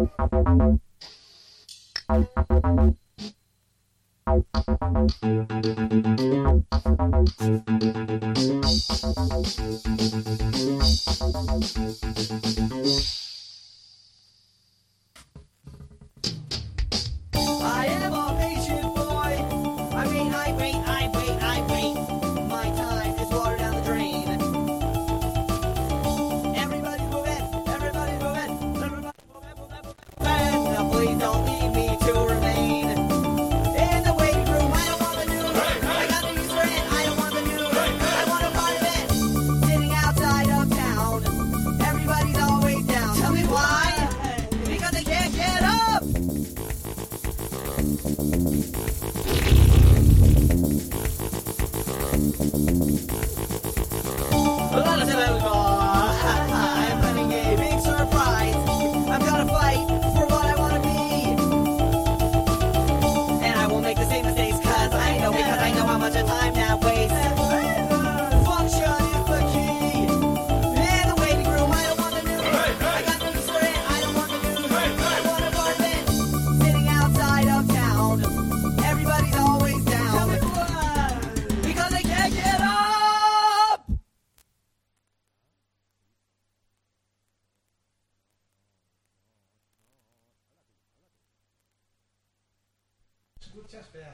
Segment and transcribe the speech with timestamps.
[0.00, 0.40] I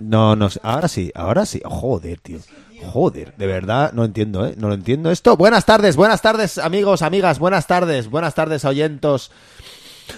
[0.07, 1.61] No, no, ahora sí, ahora sí.
[1.65, 2.39] Joder, tío.
[2.93, 4.55] Joder, de verdad, no entiendo, ¿eh?
[4.57, 5.37] No lo entiendo esto.
[5.37, 9.33] Buenas tardes, buenas tardes, amigos, amigas, buenas tardes, buenas tardes, oyentos,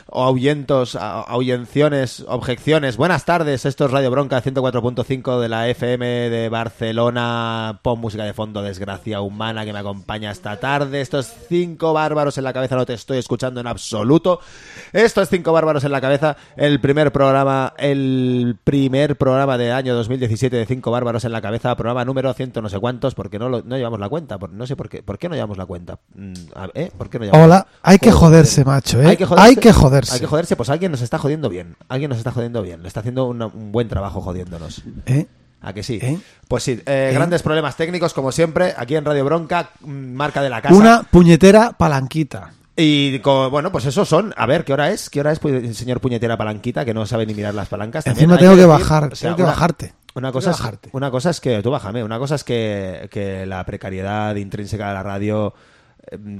[0.06, 2.96] o ahuyentos, ahuyenciones, objeciones.
[2.96, 7.80] Buenas tardes, esto es Radio Bronca 104.5 de la FM de Barcelona.
[7.82, 11.00] Pon música de fondo, desgracia humana que me acompaña esta tarde.
[11.00, 14.40] Estos cinco bárbaros en la cabeza no te estoy escuchando en absoluto.
[14.92, 19.94] Esto es Cinco Bárbaros en la Cabeza, el primer programa, el primer programa de año
[19.94, 23.48] 2017 de Cinco Bárbaros en la Cabeza, programa número ciento no sé cuántos, porque no,
[23.48, 25.66] lo- no llevamos la cuenta, por- no sé por qué, ¿por qué no llevamos la
[25.66, 25.98] cuenta?
[26.14, 26.32] Mm,
[26.74, 26.90] ¿eh?
[26.96, 28.28] ¿Por qué no llevamos Hola, hay que Joder.
[28.38, 29.06] joderse, macho, ¿eh?
[29.08, 29.48] Hay que joderse.
[29.48, 29.77] Hay que joderse.
[30.12, 31.76] Hay que joderse, pues alguien nos está jodiendo bien.
[31.88, 32.82] Alguien nos está jodiendo bien.
[32.82, 34.82] Le está haciendo una- un buen trabajo jodiéndonos.
[35.06, 35.26] ¿Eh?
[35.60, 35.98] ¿A que sí?
[36.00, 36.18] ¿Eh?
[36.46, 37.14] Pues sí, eh, ¿Eh?
[37.14, 40.74] grandes problemas técnicos, como siempre, aquí en Radio Bronca, mm, marca de la casa.
[40.74, 42.52] Una puñetera palanquita.
[42.76, 44.32] Y bueno, pues esos son.
[44.36, 45.10] A ver, ¿qué hora es?
[45.10, 45.40] ¿Qué hora es,
[45.76, 48.06] señor puñetera palanquita, que no sabe ni mirar las palancas?
[48.06, 49.94] Encima tengo que decir, bajar, o sea, tengo que una- bajarte.
[50.14, 50.60] Una cosa, es,
[50.92, 54.94] una cosa es que, tú bájame, una cosa es que, que la precariedad intrínseca de
[54.94, 55.54] la radio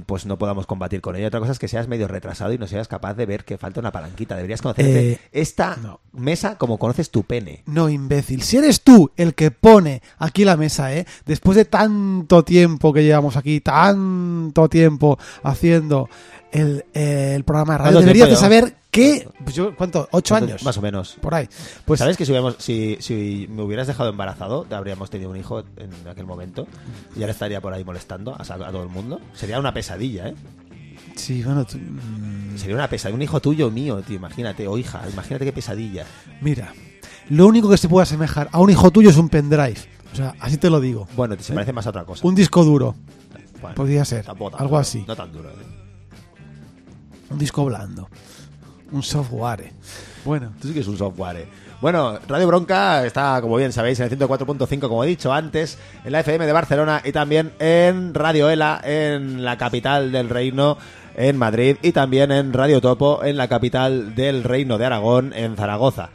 [0.05, 1.27] pues no podamos combatir con ella.
[1.27, 3.79] Otra cosa es que seas medio retrasado y no seas capaz de ver que falta
[3.79, 4.35] una palanquita.
[4.35, 5.99] Deberías conocerte Eh, esta no.
[6.13, 7.63] mesa como conoces tu pene.
[7.65, 8.41] No, imbécil.
[8.43, 11.05] Si eres tú el que pone aquí la mesa, ¿eh?
[11.25, 16.09] Después de tanto tiempo que llevamos aquí, tanto tiempo haciendo
[16.51, 19.27] el, eh, el programa de radio, ¿Cuánto deberías de saber que...
[19.43, 20.07] Pues yo, ¿cuánto?
[20.11, 20.63] ¿Ocho años?
[20.63, 21.17] Más o menos.
[21.21, 21.47] Por ahí.
[21.85, 25.63] Pues ¿Sabes que si, hubiéramos- si, si me hubieras dejado embarazado, habríamos tenido un hijo
[25.77, 26.67] en aquel momento
[27.15, 29.19] y ahora estaría por ahí molestando a, todo el mundo?
[29.33, 30.35] Sería una pesadilla, ¿eh?
[31.15, 33.15] Sí, bueno, tú- mm, Sería una pesadilla.
[33.15, 36.05] Un hijo tuyo mío, tío, imagínate, o hija, imagínate qué pesadilla.
[36.41, 36.73] mira.
[37.29, 39.75] Lo único que se puede asemejar a un hijo tuyo es un pendrive.
[40.11, 41.07] O sea, así te lo digo.
[41.15, 41.55] Bueno, se ¿Eh?
[41.55, 42.27] parece más a otra cosa.
[42.27, 42.95] Un disco duro.
[43.61, 45.03] Bueno, podría ser, tampoco algo así.
[45.07, 45.49] No tan duro.
[45.49, 45.53] ¿eh?
[47.29, 48.09] Un disco blando.
[48.91, 49.71] Un software.
[50.25, 51.47] Bueno, Tú sí que es un software.
[51.81, 56.11] Bueno, Radio Bronca está, como bien sabéis, en el 104.5, como he dicho antes, en
[56.11, 60.77] la FM de Barcelona y también en Radio Ela, en la capital del reino,
[61.15, 65.55] en Madrid, y también en Radio Topo, en la capital del reino de Aragón, en
[65.55, 66.09] Zaragoza.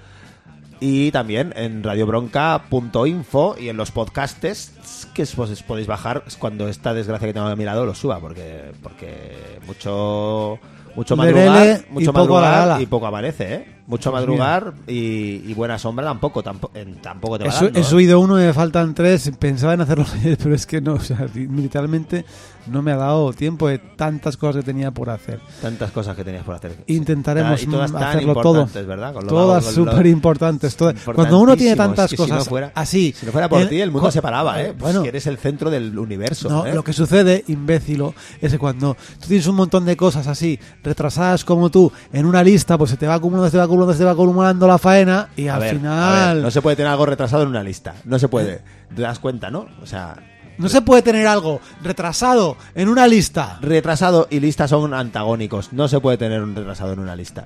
[0.81, 7.29] Y también en radiobronca.info y en los podcastes que os podéis bajar cuando esta desgracia
[7.29, 10.59] que tengo a mi lado lo suba, porque, porque mucho...
[10.97, 12.83] Mucho Lerele madrugar, y mucho poco a la madrugar gala.
[12.83, 13.67] y poco amanece, ¿eh?
[13.87, 16.73] Mucho madrugar y, y buena sombra tampoco, tampoco,
[17.03, 17.85] tampoco te va he, dando, he ¿eh?
[17.85, 19.31] subido uno y me faltan tres.
[19.39, 20.95] Pensaba en hacerlo ayer, pero es que no.
[20.95, 22.25] O sea, literalmente
[22.67, 25.39] no me ha dado tiempo de tantas cosas que tenía por hacer.
[25.61, 26.77] Tantas cosas que tenías por hacer.
[26.87, 28.67] Intentaremos Y todas tan hacerlo todo.
[28.87, 29.13] ¿verdad?
[29.13, 30.77] Con lo- Todas súper importantes.
[31.15, 33.15] Cuando uno tiene tantas Es que si no cosas fuera- así.
[33.19, 34.69] Si no fuera por ti, el mundo se paraba, ¿eh?
[34.69, 36.49] eh, Pues bueno, que eres el centro del universo.
[36.49, 36.73] No, ¿eh?
[36.75, 41.45] lo que sucede, imbécilo, es que cuando tú tienes un montón de cosas así, retrasadas
[41.45, 43.99] como tú, en una lista, pues se te va acumulando, se te va acumulando, se
[43.99, 46.35] te va acumulando la faena y A al ver, a final...
[46.37, 47.95] ver, no se puede tener algo retrasado en una lista.
[48.05, 48.63] No se puede.
[48.95, 49.67] Te das cuenta, ¿no?
[49.83, 50.17] O sea,
[50.59, 53.59] No se puede tener algo retrasado en una lista.
[53.61, 55.73] retrasado y lista son antagónicos.
[55.73, 57.45] No se puede tener un retrasado en una lista.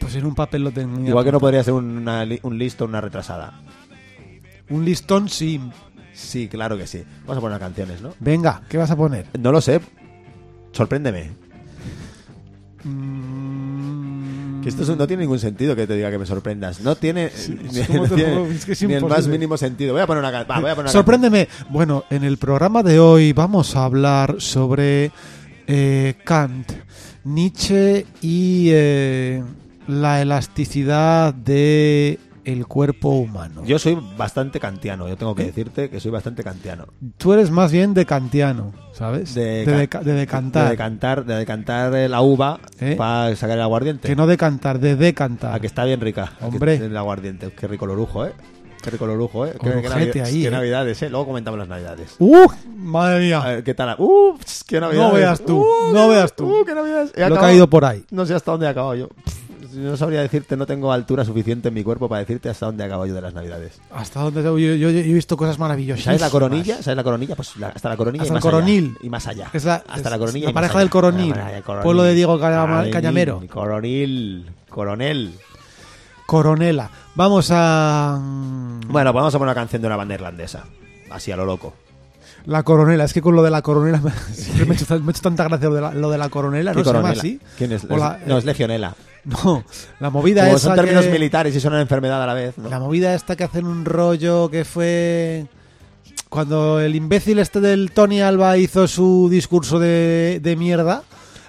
[0.00, 1.08] Pues en un papel lo tenía.
[1.08, 3.60] Igual que no podría ser una li- un listo o una retrasada.
[4.70, 5.60] Un listón, sí.
[6.12, 7.04] Sí, claro que sí.
[7.22, 8.10] Vamos a poner canciones, ¿no?
[8.20, 9.26] Venga, ¿qué vas a poner?
[9.38, 9.80] No lo sé.
[10.72, 11.30] Sorpréndeme.
[12.84, 13.47] Mm,
[14.76, 16.80] Que esto no tiene ningún sentido que te diga que me sorprendas.
[16.80, 17.30] No tiene,
[17.72, 19.92] ni, ¿cómo te no tiene lo- es que es ni el más mínimo sentido.
[19.92, 21.48] Voy a poner una, va, voy a poner una Sorpréndeme.
[21.70, 25.10] Bueno, en el programa de hoy vamos a hablar sobre
[25.66, 26.70] eh, Kant,
[27.24, 29.42] Nietzsche y eh,
[29.86, 32.18] la elasticidad de
[32.52, 33.62] el cuerpo humano.
[33.64, 36.86] Yo soy bastante kantiano, yo tengo que decirte que soy bastante kantiano.
[37.18, 39.34] Tú eres más bien de kantiano, ¿sabes?
[39.34, 40.64] De, de, deca- de decantar.
[40.64, 42.94] De decantar, de decantar la uva ¿Eh?
[42.96, 44.08] para sacar el aguardiente.
[44.08, 45.54] que no decantar, de decantar.
[45.54, 46.32] A que está bien rica.
[46.40, 46.76] Hombre.
[46.76, 47.50] El aguardiente.
[47.52, 48.32] Qué rico lo lujo, ¿eh?
[48.82, 49.54] Qué rico lo lujo, ¿eh?
[49.60, 50.50] Qué, navi- ahí, qué ¿eh?
[50.50, 51.10] navidades, ¿eh?
[51.10, 52.14] Luego comentamos las navidades.
[52.20, 52.46] ¡Uh!
[52.76, 53.40] Madre mía.
[53.42, 53.96] A ver, ¿qué tal?
[53.98, 54.38] ¡Uh!
[54.66, 55.08] ¡Qué navidades!
[55.10, 55.92] No veas tú, ¡Uh!
[55.92, 56.46] no veas tú.
[56.46, 56.64] ¡Uh!
[56.64, 57.12] ¡Qué navidades!
[57.16, 58.04] He Lo he caído por ahí.
[58.10, 59.08] No sé hasta dónde he acabado yo.
[59.74, 62.86] No sabría decirte, no tengo altura suficiente en mi cuerpo para decirte hasta dónde he
[62.86, 63.80] acabado yo de las navidades.
[63.92, 66.04] Hasta donde yo, yo- yo he visto cosas maravillosas.
[66.04, 66.82] ¿Sabes la coronilla?
[66.82, 67.36] ¿Sabes la coronilla?
[67.36, 68.50] Pues la- hasta la coronilla Hasta y el más allá.
[68.52, 68.96] coronil.
[69.02, 69.50] Y más allá.
[69.52, 71.34] Es la, hasta es la coronilla la y más pareja del coronil.
[71.62, 71.82] Coronil.
[71.82, 73.42] Pueblo de Diego Coronil, Cañamero.
[73.50, 74.46] Coronil.
[74.70, 75.34] Coronel.
[76.26, 76.90] Coronela.
[77.14, 78.18] Vamos a.
[78.20, 80.64] mm, Bueno, pues vamos a poner una canción de una banda irlandesa.
[81.10, 81.74] Así a lo loco.
[82.44, 83.04] La coronela.
[83.04, 85.68] Es que con lo de la coronela me, siempre me, ha hecho, me tanta gracia
[85.68, 86.72] lo de la, lo de la coronela.
[86.72, 87.20] ¿Qué ¿No se llama coronela?
[87.20, 87.40] así?
[87.56, 87.84] ¿Quién es?
[87.84, 88.94] La- no, es legionela.
[89.44, 89.64] No,
[90.00, 90.68] la movida Como esa.
[90.68, 92.56] son términos que- militares y son una enfermedad a la vez.
[92.58, 92.68] ¿no?
[92.68, 95.46] La movida esta que hacen un rollo que fue.
[96.28, 101.02] Cuando el imbécil este del Tony Alba hizo su discurso de, de mierda,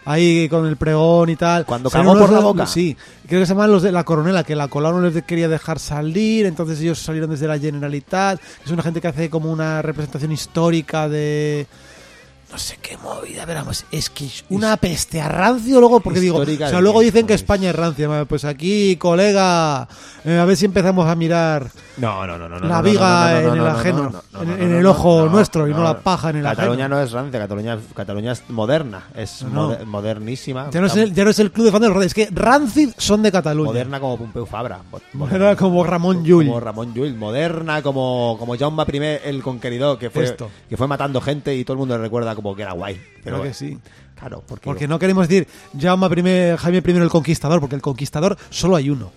[0.05, 1.65] ahí con el pregón y tal.
[1.65, 2.65] Cuando cagó por la boca.
[2.65, 2.95] Sí,
[3.27, 5.79] creo que se llaman los de la coronela, que la cola no les quería dejar
[5.79, 8.39] salir, entonces ellos salieron desde la Generalitat.
[8.65, 11.67] Es una gente que hace como una representación histórica de.
[12.51, 16.19] No sé qué movida, pero vamos, es que es una peste a rancio luego, porque
[16.19, 17.35] digo, o sea, luego dicen que.
[17.35, 19.87] España es rancia, pues aquí, colega,
[20.25, 22.59] eh, a ver si empezamos a mirar No, no, no, no.
[22.59, 25.71] la viga en el no, no, ajeno, no, no, en, el ojo no, nuestro y
[25.71, 25.83] no no.
[25.83, 26.95] la paja en el Cataluña ajeno.
[26.97, 30.69] no es rancia, Cataluña, Cataluña es moderna, es moder- modernísima.
[30.71, 32.89] Ya no, es el, ya no es el club de fans de es que Rancid
[32.97, 33.67] son de Cataluña.
[33.67, 34.79] Moderna como Pompeu Fabra.
[34.91, 36.47] mo- Moderna como Ramón Llull.
[36.47, 37.13] Como Ramón Llull.
[37.15, 40.49] Moderna como, como Jaume I el Conqueridor, que fue, Esto.
[40.67, 42.99] que fue matando gente y todo el mundo le recuerda como que era guay.
[43.23, 43.77] Pero Creo que sí.
[44.19, 45.47] Claro, porque, Porque no queremos decir
[45.79, 49.11] Jaume I, Jaime I el Conquistador, porque el Conquistador solo hay uno.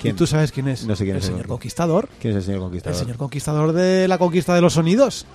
[0.00, 0.14] ¿Quién?
[0.14, 0.86] ¿Y tú sabes quién es?
[0.86, 1.48] No sé quién el es el señor.
[1.48, 2.08] Conquistador.
[2.20, 2.98] ¿Quién es el señor El Conquistador?
[2.98, 5.26] señor Conquistador de la conquista de los sonidos.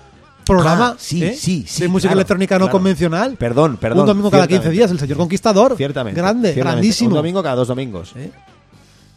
[0.46, 1.36] Programa Ah, sí, ¿eh?
[1.38, 2.72] sí, sí, de música claro, electrónica no claro.
[2.72, 3.36] convencional.
[3.38, 4.02] Perdón, perdón.
[4.02, 4.78] Un domingo cada 15 ciertamente.
[4.78, 5.78] días, el señor Conquistador.
[5.78, 6.20] Ciertamente.
[6.20, 6.60] Grande, ciertamente.
[6.82, 7.10] grandísimo.
[7.12, 8.14] Un domingo cada dos domingos.
[8.18, 8.32] ¿Eh?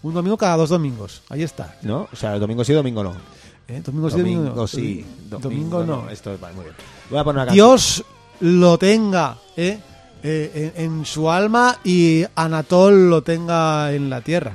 [0.03, 1.23] Un domingo cada dos domingos.
[1.29, 1.77] Ahí está.
[1.83, 2.09] ¿No?
[2.13, 3.15] O sea, el domingo sí, domingo no.
[3.69, 3.83] ¿Eh?
[3.85, 4.67] Domingo sí, domingo, Domingo no.
[4.67, 5.07] sí.
[5.29, 6.11] Domingo, no.
[6.11, 6.77] Esto vale, muy bien.
[7.11, 7.53] Voy a poner una.
[7.53, 8.05] Dios
[8.41, 9.79] lo tenga ¿eh?
[10.23, 14.53] Eh, en, en su alma y Anatol lo tenga en la tierra.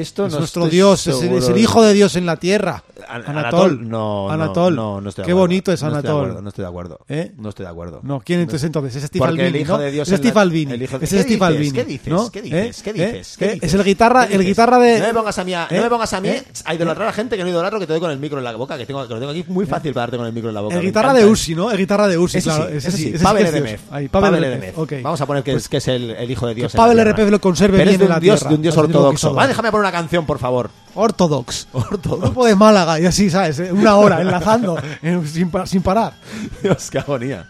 [0.00, 2.82] Esto es no nuestro Dios, es el, es el hijo de Dios en la tierra.
[3.08, 3.82] An- Anatol.
[3.88, 4.74] No, no, Anatol.
[4.74, 6.24] No, no estoy de Qué bonito es No estoy de Anatol.
[6.24, 6.98] acuerdo, No estoy de acuerdo.
[7.08, 7.32] ¿Eh?
[7.36, 8.00] No estoy de acuerdo.
[8.02, 8.96] No, ¿quién entonces entonces?
[8.96, 9.78] Es Steve Porque el Albini, hijo ¿no?
[9.78, 10.72] de Dios es la- Steve Albini.
[10.72, 11.42] el hijo de- Es ¿Qué Steve dices?
[11.42, 11.72] Albini.
[11.72, 12.08] ¿Qué dices?
[12.12, 12.30] ¿no?
[12.30, 12.78] ¿Qué dices?
[12.78, 12.82] ¿Eh?
[12.84, 13.38] ¿Qué dices?
[13.62, 14.98] Es el guitarra, ¿Qué el guitarra de.
[15.00, 15.80] No me pongas a mí a, no ¿Eh?
[15.82, 16.28] me pongas a mí
[16.64, 18.56] a idolatrar a gente que no idolatro que te doy con el micro en la
[18.56, 20.54] boca, que, tengo, que lo tengo aquí muy fácil para darte con el micro en
[20.54, 20.74] la boca.
[20.76, 21.70] El guitarra de Uzi, ¿no?
[21.70, 22.68] El guitarra de Uzi, Ese claro.
[22.68, 23.78] ese sí, Pavel.
[23.90, 24.72] Ahí, Pavel.
[25.02, 26.72] Vamos a poner que, es, el, el hijo de Dios.
[26.72, 26.98] Pavel.
[26.98, 28.96] Eremez lo conserve bien de en un la dios, tierra, de un dios al señor
[28.96, 29.34] ortodoxo.
[29.46, 30.70] déjame poner una canción, por favor.
[30.94, 31.68] Ortodox.
[31.72, 32.18] Ortodoxo.
[32.20, 33.58] Grupo de Málaga, y así, ¿sabes?
[33.60, 36.14] Eh, Una hora enlazando, eh, sin, pa- sin parar.
[36.62, 37.46] Dios, qué agonía.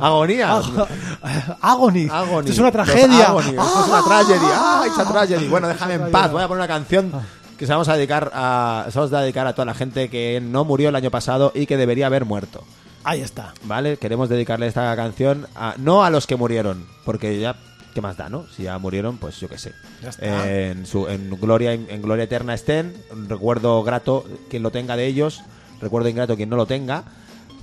[0.00, 0.60] Agonía.
[1.60, 2.08] Agony.
[2.10, 2.40] Agony.
[2.48, 3.26] Esto es una Los tragedia.
[3.28, 3.48] Agony.
[3.50, 4.46] Esto es una tragedy.
[4.52, 5.48] ¡Ah, it's a tragedy!
[5.48, 6.32] Bueno, déjame en paz.
[6.32, 7.12] Voy a poner una canción
[7.58, 10.40] que se vamos a dedicar a, se vamos a dedicar a toda la gente que
[10.42, 12.64] no murió el año pasado y que debería haber muerto.
[13.04, 13.52] Ahí está.
[13.64, 13.96] ¿Vale?
[13.98, 17.54] Queremos dedicarle esta canción a, no a los que murieron, porque ya
[17.94, 18.46] ¿qué más da, no?
[18.54, 19.72] Si ya murieron, pues yo qué sé.
[20.02, 20.50] Ya está.
[20.50, 22.92] Eh, en su en gloria en gloria eterna estén,
[23.28, 25.42] recuerdo grato quien lo tenga de ellos,
[25.80, 27.04] recuerdo ingrato quien no lo tenga.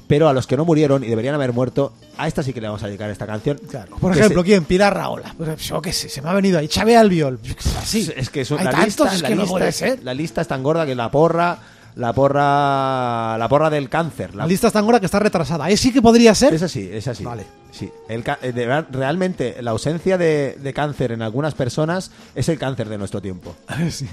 [0.08, 2.68] Pero a los que no murieron y deberían haber muerto, a esta sí que le
[2.68, 3.58] vamos a dedicar esta canción.
[3.70, 3.96] Claro.
[3.96, 4.66] Por ejemplo, se- ¿quién?
[4.66, 5.34] Pilar Raola.
[5.38, 6.68] Pues yo qué sé, se me ha venido ahí.
[6.68, 7.40] Chávez Albiol.
[7.80, 8.12] Así.
[8.18, 10.64] Es que es un- Hay la, lista, es la, lista es, la lista es tan
[10.64, 11.58] gorda que la porra,
[11.96, 14.34] la porra, la porra del cáncer.
[14.36, 15.70] La lista es tan gorda que está retrasada.
[15.70, 15.78] ¿Eh?
[15.78, 16.54] sí que podría ser?
[16.54, 17.24] Es así, es así.
[17.24, 17.46] Vale.
[17.72, 17.90] Sí.
[18.10, 22.50] El ca- eh, de verdad, realmente la ausencia de, de cáncer en algunas personas es
[22.50, 23.56] el cáncer de nuestro tiempo.
[23.90, 24.08] Sí.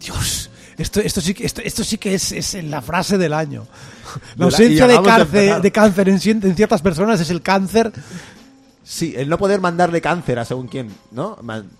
[0.00, 3.66] Dios, esto, esto, sí, que- esto, esto sí que es, es la frase del año.
[4.36, 5.62] La Y ausencia de acabamos de cáncer, empezar.
[5.62, 7.92] de cáncer en, cien- en ciertas personas es el cáncer.
[8.84, 11.38] Sí, el no poder mandarle cáncer a según quién, ¿no?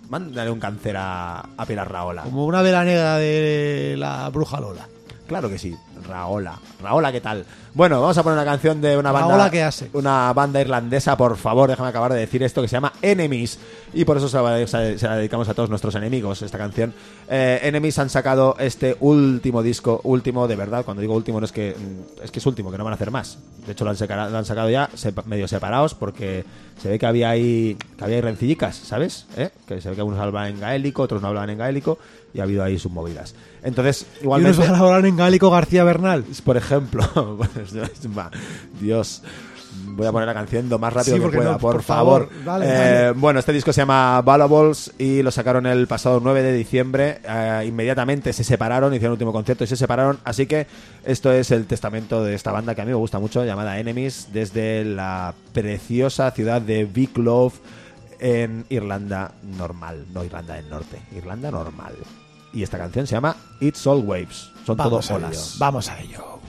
[0.09, 2.23] Mándale un cáncer a, a Pilar Raola.
[2.23, 4.87] Como una vela negra de la bruja Lola.
[5.27, 5.75] Claro que sí.
[6.17, 6.59] Raola.
[6.79, 7.43] Raola, ¿qué tal?
[7.73, 9.29] Bueno, vamos a poner una canción de una banda.
[9.29, 9.89] Raola, ¿qué hace?
[9.93, 13.57] Una banda irlandesa, por favor, déjame acabar de decir esto, que se llama Enemies.
[13.95, 16.93] Y por eso se la, se la dedicamos a todos nuestros enemigos, esta canción.
[17.27, 20.85] Eh, Enemies han sacado este último disco, último de verdad.
[20.85, 21.75] Cuando digo último, no es que
[22.23, 23.39] es que es último, que no van a hacer más.
[23.65, 26.45] De hecho, lo han, saca- lo han sacado ya sepa- medio separados porque
[26.79, 29.25] se ve que había ahí, que había ahí rencillicas, ¿sabes?
[29.35, 29.49] ¿Eh?
[29.67, 31.97] Que se ve que algunos hablaban en gaélico, otros no hablaban en gaélico
[32.33, 33.35] y ha habido ahí sus movidas.
[33.63, 36.25] Entonces, Y igualmente unos a hablar en gálico García Bernal.
[36.43, 37.03] por ejemplo,
[38.81, 39.21] Dios,
[39.87, 42.29] voy a poner la canción lo más rápido Sí, que pueda, no, por, por favor.
[42.29, 42.43] favor.
[42.45, 42.65] Dale,
[43.09, 43.11] Eh.
[43.15, 47.19] Bueno, este disco se llama Valuables y lo sacaron el pasado 9 de diciembre.
[47.23, 50.19] Eh, inmediatamente se separaron, hicieron el último concierto y se separaron.
[50.23, 50.67] Así que
[51.05, 54.29] esto es el testamento de esta banda que a mí me gusta mucho, llamada Enemies,
[54.33, 57.51] desde la preciosa ciudad de Wicklow
[58.19, 61.93] en Irlanda normal, no Irlanda del Norte, Irlanda normal.
[62.53, 64.51] Y esta canción se llama It's All Waves.
[64.65, 65.27] Son Vamos todo a ello.
[65.27, 65.55] olas.
[65.57, 66.39] Vamos a ello.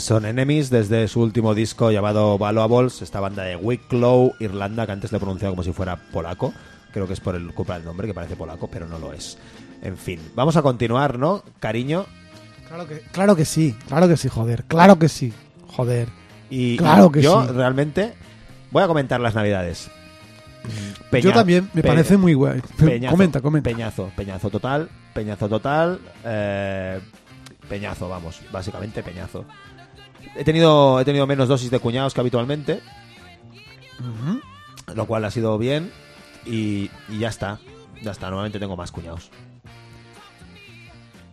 [0.00, 5.12] Son Enemies desde su último disco llamado Valuables, esta banda de Wicklow, Irlanda, que antes
[5.12, 6.52] le he pronunciado como si fuera polaco.
[6.92, 9.38] Creo que es por el culpa del nombre, que parece polaco, pero no lo es.
[9.82, 11.42] En fin, vamos a continuar, ¿no?
[11.60, 12.04] Cariño.
[12.68, 15.32] Claro que, claro que sí, claro que sí, joder, claro que sí,
[15.68, 16.08] joder.
[16.50, 17.52] Y Claro que yo sí.
[17.52, 18.14] realmente
[18.70, 19.88] voy a comentar las navidades.
[21.10, 22.60] Peña- Yo también, me pe- parece muy guay.
[22.76, 23.70] Peñazo, comenta, comenta.
[23.70, 27.00] Peñazo, peñazo total, peñazo total, eh,
[27.68, 29.44] peñazo, vamos, básicamente peñazo.
[30.36, 32.80] He tenido, he tenido menos dosis de cuñados que habitualmente,
[34.94, 35.90] lo cual ha sido bien
[36.46, 37.58] y, y ya está,
[38.02, 39.30] ya está, normalmente tengo más cuñados.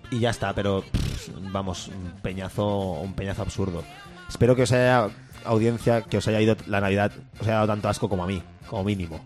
[0.10, 2.68] Y ya está, pero pff, vamos, un peñazo,
[3.02, 3.84] un peñazo absurdo.
[4.30, 5.10] Espero que os haya
[5.46, 8.42] audiencia, que os haya ido la Navidad, os haya dado tanto asco como a mí,
[8.70, 9.20] como mínimo.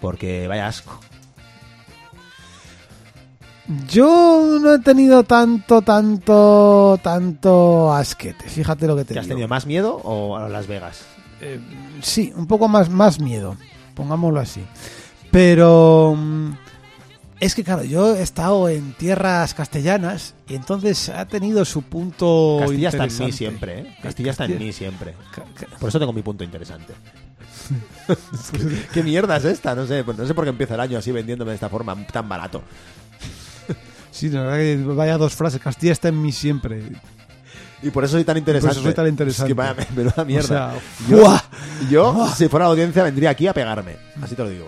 [0.00, 1.00] Porque vaya asco.
[3.88, 8.48] Yo no he tenido tanto, tanto, tanto asquete.
[8.48, 9.34] Fíjate lo que te ¿Te has digo.
[9.36, 11.02] tenido más miedo o a Las Vegas?
[11.40, 11.58] Eh,
[12.02, 13.56] sí, un poco más, más miedo,
[13.94, 14.62] pongámoslo así.
[15.30, 16.50] Pero mm,
[17.40, 22.58] es que, claro, yo he estado en tierras castellanas y entonces ha tenido su punto.
[22.60, 23.96] Castilla está en mí siempre, ¿eh?
[24.02, 25.14] Castilla está en mí siempre.
[25.80, 26.92] Por eso tengo mi punto interesante.
[28.92, 29.74] ¿Qué mierda es esta?
[29.74, 31.96] No sé, pues no sé por qué empieza el año así vendiéndome de esta forma
[32.06, 32.62] tan barato.
[34.14, 35.60] Sí, la verdad que vaya dos frases.
[35.60, 36.82] Castilla está en mí siempre.
[37.82, 38.80] Y por eso soy tan interesante.
[38.80, 39.50] soy tan interesante.
[39.50, 40.44] Es que vaya, menuda mierda.
[40.44, 40.74] O sea,
[41.08, 41.40] yo, ¡buah!
[41.90, 42.34] yo, ¡buah!
[42.34, 43.96] si fuera la audiencia, vendría aquí a pegarme.
[44.22, 44.66] Así te lo digo.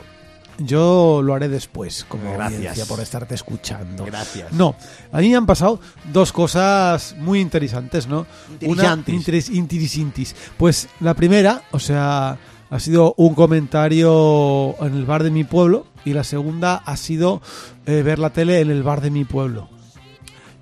[0.59, 2.55] Yo lo haré después, como Gracias.
[2.59, 4.05] audiencia, por estarte escuchando.
[4.07, 4.53] Gracias.
[4.53, 4.75] No,
[5.13, 5.79] a mí me han pasado
[6.13, 8.27] dos cosas muy interesantes, ¿no?
[8.61, 9.15] Interesantes.
[9.15, 10.35] Una interes- interesantes.
[10.57, 12.39] Pues la primera, o sea,
[12.71, 17.43] ha sido un comentario en el bar de mi pueblo y la segunda ha sido
[17.85, 19.69] eh, ver la tele en el bar de mi pueblo.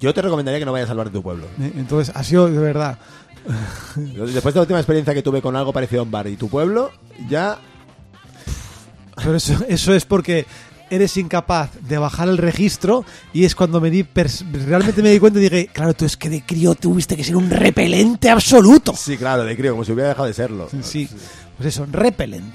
[0.00, 1.46] Yo te recomendaría que no vayas al bar de tu pueblo.
[1.60, 1.72] ¿eh?
[1.76, 2.98] Entonces, ha sido de verdad.
[3.94, 6.48] Después de la última experiencia que tuve con algo parecido a un bar y tu
[6.48, 6.90] pueblo,
[7.28, 7.58] ya
[9.16, 10.46] Pero eso, eso es porque
[10.90, 14.06] eres incapaz de bajar el registro y es cuando me di
[14.66, 17.36] realmente me di cuenta y dije, claro, tú es que de crío tuviste que ser
[17.36, 18.94] un repelente absoluto.
[18.96, 20.68] Sí, claro, de crío, como si hubiera dejado de serlo.
[20.82, 21.08] Sí,
[21.56, 22.54] pues eso, repelent.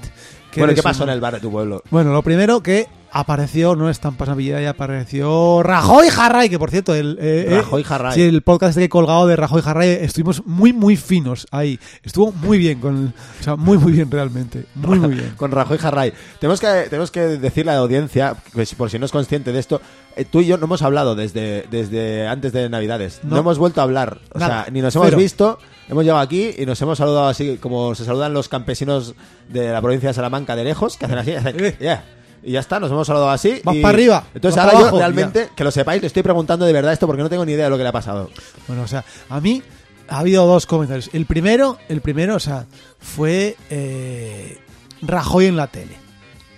[0.50, 1.82] Que Bueno, ¿qué pasó en el bar de tu pueblo?
[1.90, 6.94] Bueno, lo primero que apareció, no estampas Navidad, y apareció Rajoy Jarray, que por cierto,
[6.94, 8.14] el, eh, eh, Rajoy Jarray.
[8.14, 11.78] sí, el podcast este que he colgado de Rajoy Jarray, estuvimos muy, muy finos ahí.
[12.04, 14.64] Estuvo muy bien, con el- o sea, muy, muy bien realmente.
[14.76, 15.30] Muy, muy bien.
[15.36, 16.12] Con Rajoy Jarray.
[16.38, 18.36] Tenemos que, tenemos que decirle a la audiencia,
[18.76, 19.80] por si no es consciente de esto,
[20.16, 23.20] eh, tú y yo no hemos hablado desde, desde antes de Navidades.
[23.22, 23.40] No, No.
[23.40, 24.18] hemos vuelto a hablar.
[24.32, 24.64] O Nada.
[24.64, 25.18] sea, ni nos hemos Cero.
[25.18, 25.58] visto.
[25.88, 29.14] Hemos llegado aquí y nos hemos saludado así como se saludan los campesinos
[29.48, 31.56] de la provincia de Salamanca de lejos, que hacen así, hacen.
[31.80, 32.04] "Yeah".
[32.42, 33.60] Y ya está, nos hemos saludado así.
[33.64, 36.64] Vas y- pa' arriba, Entonces ahora yo abajo, realmente, que lo sepáis, le estoy preguntando
[36.64, 38.30] de verdad esto porque no tengo ni idea de lo que le ha pasado.
[38.66, 39.62] Bueno, o sea, a mí
[40.08, 41.10] ha habido dos comentarios.
[41.12, 42.66] El primero, el primero, o sea,
[42.98, 44.58] fue eh,
[45.02, 45.96] Rajoy en la tele.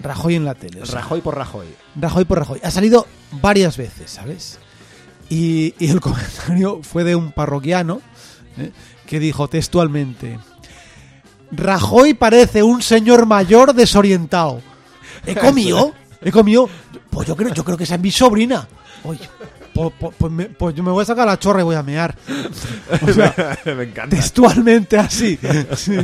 [0.02, 0.82] Rajoy en la tele.
[0.82, 1.66] o sea, Rajoy por Rajoy.
[1.96, 2.60] Rajoy por Rajoy.
[2.62, 3.06] Ha salido
[3.40, 4.58] varias veces, ¿sabes?
[5.28, 8.00] Y, y el comentario fue de un parroquiano
[8.58, 8.72] ¿eh?
[9.06, 10.38] que dijo textualmente:
[11.50, 14.60] Rajoy parece un señor mayor desorientado.
[15.26, 16.68] He comido, he comido.
[17.10, 18.66] Pues yo creo, yo creo que esa es mi sobrina.
[19.04, 19.28] Oye,
[19.74, 22.16] pues, me- pues yo me voy a sacar la chorra y voy a mear.
[23.02, 24.16] O sea, Me encanta.
[24.16, 25.38] textualmente así.
[25.76, 25.96] Sí.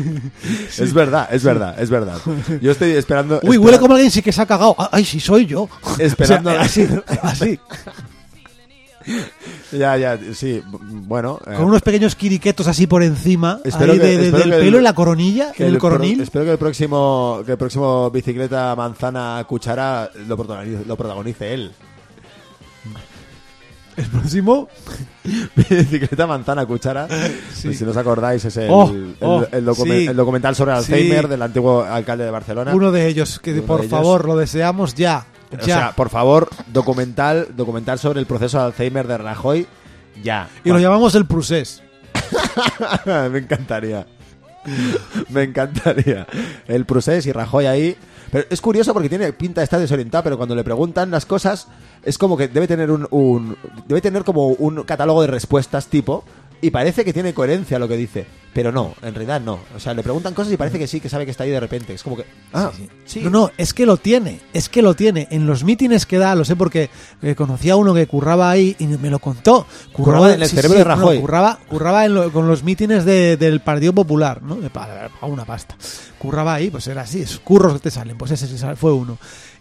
[0.82, 2.18] Es verdad, es verdad, es verdad.
[2.60, 3.40] Yo estoy esperando.
[3.42, 4.74] Uy, huele como alguien sí que se ha cagado.
[4.90, 5.68] Ay, sí, soy yo.
[5.98, 6.88] Esperando- O sea, así,
[7.22, 7.60] así.
[9.72, 10.62] Ya, ya, sí.
[10.70, 11.40] Bueno.
[11.46, 14.56] eh, Con unos pequeños quiriquetos así por encima, Espero ahí que- de- de- del que
[14.56, 16.20] el- pelo en la coronilla, que en el, el pro- coronil.
[16.20, 21.72] espero que el próximo que el próximo bicicleta manzana cuchara lo protagonice, lo protagonice él.
[24.02, 24.68] El próximo.
[25.56, 27.08] bicicleta manzana cuchara.
[27.52, 27.68] Sí.
[27.68, 30.06] pues si no os acordáis es el, Oh, el- oh, el documen- sí.
[30.06, 30.78] el documental sobre Sí.
[30.78, 32.74] Alzheimer del antiguo alcalde de Barcelona.
[32.74, 33.90] Uno de ellos, que Uno por ellos.
[33.90, 35.26] favor lo deseamos ya.
[35.52, 35.64] o Ya.
[35.64, 39.66] sea, por favor, documental, documental sobre el proceso de Alzheimer de Rajoy.
[40.22, 40.48] Ya.
[40.64, 41.82] y lo llamamos el Prusés.
[43.30, 44.06] Me encantaría.
[45.30, 46.26] Me encantaría.
[46.66, 47.96] El Prusés y Rajoy ahí.
[48.30, 51.66] Pero es curioso porque tiene pinta de estar desorientado, pero cuando le preguntan las cosas,
[52.04, 56.24] es como que debe tener un, un- debe tener como un catálogo de respuestas tipo.
[56.60, 58.26] Y parece que tiene coherencia lo que dice.
[58.52, 59.60] Pero no, en realidad no.
[59.76, 61.60] O sea, le preguntan cosas y parece que sí, que sabe que está ahí de
[61.60, 61.94] repente.
[61.94, 62.24] Es como que.
[62.52, 62.72] Ah,
[63.04, 63.20] sí.
[63.20, 65.28] No, no, es que lo tiene, es que lo tiene.
[65.30, 66.90] En los mítines que da, lo sé porque
[67.22, 69.66] eh, conocí a uno que curraba ahí y me lo contó.
[69.92, 71.16] Curraba en el cerebro de Rajoy.
[71.16, 74.56] no, curraba curraba en lo- con los mítines de- del Partido Popular, ¿no?
[74.56, 75.76] De pa- pa una pasta.
[76.18, 79.18] Curraba ahí, pues era así, es curros que te salen, pues ese fue uno.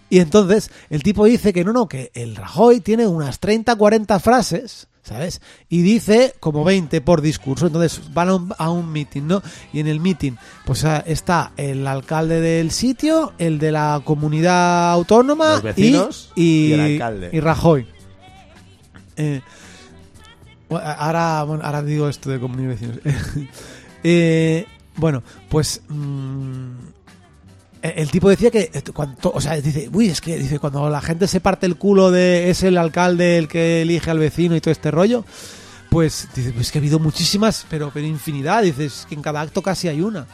[0.10, 4.20] Y entonces el tipo dice que no, no, que el Rajoy tiene unas 30, 40
[4.22, 5.42] frases, ¿sabes?
[5.70, 7.68] Y dice como 20 por discurso.
[7.68, 9.42] Entonces van a un, a un meeting, ¿no?
[9.72, 10.34] Y en el meeting,
[10.66, 16.42] pues ah, está el alcalde del sitio, el de la comunidad autónoma Los vecinos y,
[16.44, 17.30] y el alcalde.
[17.32, 17.88] y Rajoy.
[19.16, 19.42] Eh,
[20.70, 23.48] ahora, bueno, ahora digo esto de comunidad de vecinos.
[24.04, 24.66] Eh,
[24.96, 26.72] bueno, pues mm,
[27.82, 31.02] el tipo decía que eh, cuando, o sea, dice, uy, es que dice cuando la
[31.02, 34.62] gente se parte el culo de es el alcalde el que elige al vecino y
[34.62, 35.26] todo este rollo,
[35.90, 39.62] pues dice, pues que ha habido muchísimas, pero pero infinidad, dices que en cada acto
[39.62, 40.28] casi hay una.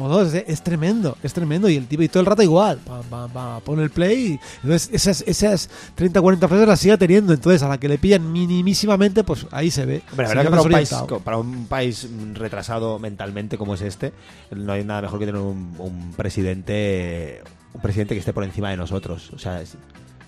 [0.00, 1.68] O dos, es, es tremendo, es tremendo.
[1.68, 2.78] Y el tipo y todo el rato igual.
[2.78, 4.32] Pa, pa, pa, pone el play.
[4.32, 7.32] Y, entonces esas, esas 30 40 frases las sigue teniendo.
[7.32, 10.02] Entonces a la que le pillan minimísimamente, pues ahí se ve.
[10.10, 14.12] Hombre, la verdad que para un, país, para un país retrasado mentalmente como es este,
[14.50, 18.70] no hay nada mejor que tener un, un presidente un presidente que esté por encima
[18.70, 19.30] de nosotros.
[19.34, 19.76] O sea, es,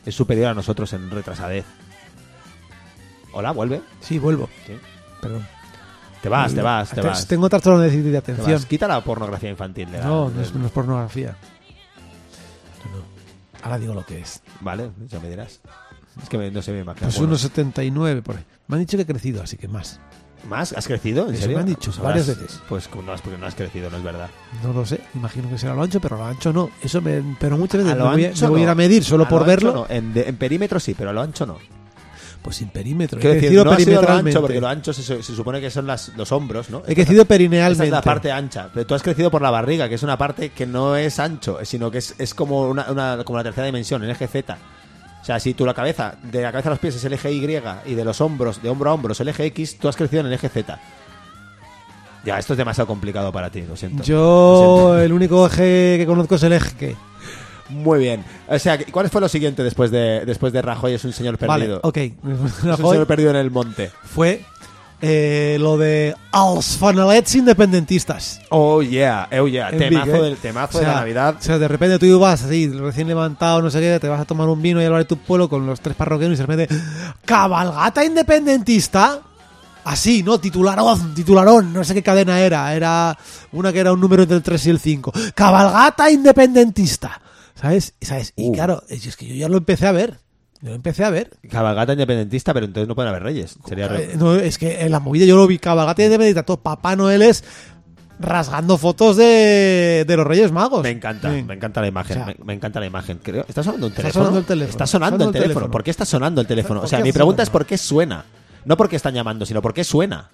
[0.07, 1.65] es superior a nosotros en retrasadez.
[3.33, 3.81] Hola, vuelve.
[4.01, 4.49] Sí, vuelvo.
[4.67, 4.75] Sí.
[5.21, 5.47] Perdón.
[6.23, 7.27] Te vas, te vas, te vas.
[7.27, 8.53] Tengo trastorno de déficit de Te atención.
[8.53, 8.67] vas.
[8.67, 9.91] Quita la pornografía infantil.
[9.91, 11.37] le da- No, no es, no es pornografía.
[12.85, 13.05] No, no.
[13.65, 14.41] Ahora digo lo que es.
[14.61, 15.61] Vale, ya me dirás.
[16.23, 17.07] Es que me- no sé, me imagino.
[17.07, 18.45] Pues Bueno, unos 79 por ahí.
[18.69, 19.99] Me han dicho que he crecido, así que más.
[20.49, 20.73] ¿Más?
[20.73, 21.27] ¿Has crecido?
[21.29, 21.57] ¿En Eso serio?
[21.57, 22.61] me han dicho Pues varias veces.
[22.69, 24.29] Pues no, es porque no has crecido, no es verdad.
[24.63, 25.01] No lo sé.
[25.15, 26.71] Imagino que será lo ancho, pero lo ancho no.
[26.83, 28.67] Eso me, pero muchas veces A lo me voy, a, ancho me voy a ir
[28.67, 28.73] no.
[28.73, 29.73] a medir solo A por verlo.
[29.73, 29.87] no.
[29.89, 31.59] En, de- en perímetro sí, pero a lo ancho no.
[32.43, 33.21] Pues sin perímetro.
[33.21, 34.31] He decir, crecido no ha sido lo perimetralmente.
[34.31, 36.83] ancho, porque lo ancho se, se supone que son las, los hombros, ¿no?
[36.87, 37.85] He crecido perinealmente.
[37.85, 38.69] es la parte ancha.
[38.75, 41.59] Pero tú has crecido por la barriga, que es una parte que no es ancho,
[41.63, 44.59] sino que es, es como, una, una- como la tercera dimensión, el eje Z.
[45.21, 47.31] O sea, si tú la cabeza, de la cabeza a los pies es el eje
[47.33, 47.45] Y
[47.87, 50.21] y de los hombros, de hombro a hombro es el eje X, tú has crecido
[50.23, 50.81] en el eje Z.
[52.25, 53.99] Ya, esto es demasiado complicado para ti, lo siento.
[53.99, 54.57] Lo Yo,
[54.89, 55.01] siento.
[55.01, 56.97] el único eje que conozco es el eje que.
[57.73, 58.25] Muy bien.
[58.49, 60.95] O sea, ¿cuál fue lo siguiente después de, después de Rajoy?
[60.95, 61.81] Es un señor perdido.
[61.81, 61.97] Vale, ok.
[62.57, 63.91] Es un Rajoy señor perdido en el monte.
[64.05, 64.45] fue
[65.05, 68.41] eh, lo de als fanalets independentistas.
[68.51, 69.71] Oh yeah, oh yeah.
[69.71, 70.23] En Temazo, Vic, ¿eh?
[70.23, 71.37] del, temazo O sea, de la Navidad.
[71.41, 74.25] O sea, de repente tú vas así, recién levantado, no sé qué, te vas a
[74.25, 76.75] tomar un vino y hablar de tu pueblo con los tres parroquianos y de repente,
[77.25, 79.23] cabalgata independentista.
[79.85, 80.39] Así, ¿no?
[80.39, 82.73] Titularón, titularón, no sé qué cadena era.
[82.73, 83.19] Era
[83.51, 85.13] una que era un número entre el 3 y el 5.
[85.35, 87.21] Cabalgata independentista.
[87.63, 87.95] ¿Sabes?
[88.03, 88.33] ¿sabes?
[88.37, 88.53] Y Uh.
[88.53, 90.19] claro, es es que yo ya lo empecé a ver.
[90.61, 91.31] Yo lo empecé a ver.
[91.51, 93.57] Cabalgata independentista, pero entonces no pueden haber reyes.
[93.67, 96.43] Sería re- Eh, no, es que en la movida yo lo vi cabalgata independentista.
[96.45, 97.43] Todo Papá Noel es
[98.21, 100.83] rasgando fotos de, de los Reyes Magos.
[100.83, 101.43] Me encanta, Sí.
[101.43, 103.19] me encanta la imagen, O sea, me, me encanta la imagen.
[103.23, 104.25] Creo, ¿Está sonando un Está teléfono?
[104.25, 104.71] sonando el teléfono.
[104.71, 105.71] Está sonando el el teléfono.
[105.71, 106.81] ¿Por qué está sonando el teléfono?
[106.81, 107.59] ¿Por O sea, qué mi hace pregunta es sonando?
[107.59, 108.25] por qué suena.
[108.65, 110.31] No por qué están llamando, sino por qué suena.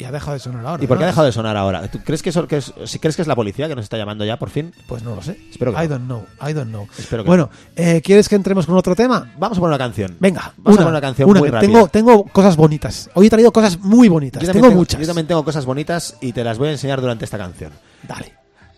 [0.00, 0.84] Y ha dejado de sonar ahora.
[0.84, 1.90] ¿Y por qué ha dejado de sonar ahora?
[1.90, 3.96] ¿Tú crees que, eso- que es, si crees que es la policía que nos está
[3.98, 4.72] llamando ya por fin?
[4.86, 5.36] Pues no lo sé.
[5.50, 5.98] Espero que I no.
[5.98, 6.26] don't know.
[6.48, 6.86] I don't know.
[6.96, 9.32] Espero que bueno, eh, ¿quieres que entremos con otro tema?
[9.38, 10.16] Vamos a poner una canción.
[10.20, 11.60] Venga, Vamos a poner una canción muy rápida.
[11.60, 13.10] Tengo, tengo cosas bonitas.
[13.14, 14.40] Hoy he traído cosas muy bonitas.
[14.52, 15.00] Tengo, muchas.
[15.00, 17.72] Yo también tengo cosas bonitas y te las voy a enseñar durante esta canción.
[18.06, 18.34] Dale.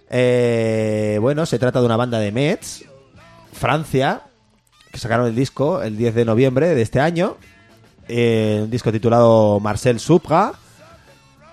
[0.09, 2.83] Eh, bueno, se trata de una banda de Metz,
[3.53, 4.23] Francia,
[4.91, 7.37] que sacaron el disco el 10 de noviembre de este año.
[8.09, 10.53] eh, un disco titulado Marcel Supra.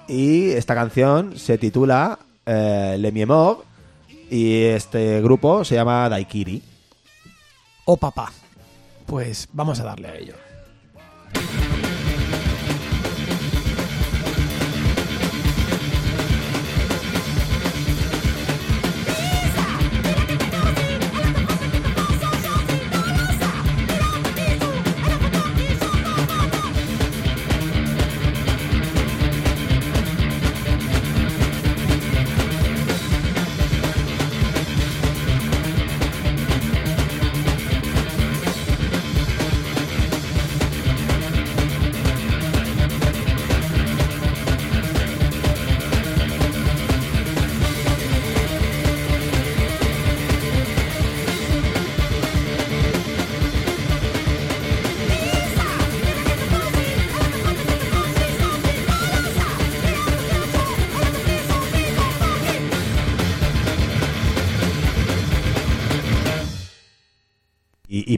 [0.07, 3.65] Y esta canción se titula eh, Le Miemor.
[4.29, 6.61] Y este grupo se llama Daikiri.
[7.85, 8.31] Oh, papá.
[9.05, 10.46] Pues vamos a darle a ello.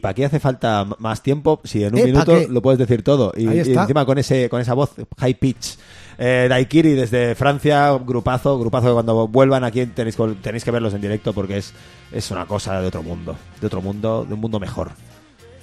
[0.10, 3.04] Para qué hace falta más tiempo si en un Eh, ¿pa' minuto lo puedes decir
[3.04, 3.32] todo?
[3.38, 5.78] Y, encima con ese con esa voz high pitch.
[6.18, 10.96] Eh, Daikiri desde Francia, grupazo, grupazo que cuando vuelvan aquí tenéis, que- tenéis que verlos
[10.96, 11.74] en directo porque es,
[12.12, 14.90] es una cosa de otro mundo, de otro mundo, de un mundo mejor.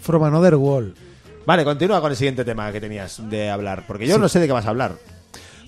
[0.00, 0.94] From Another World.
[1.44, 4.20] Vale, continúa con el siguiente tema que tenías de hablar, porque yo Sí.
[4.20, 4.92] no sé de qué vas a hablar.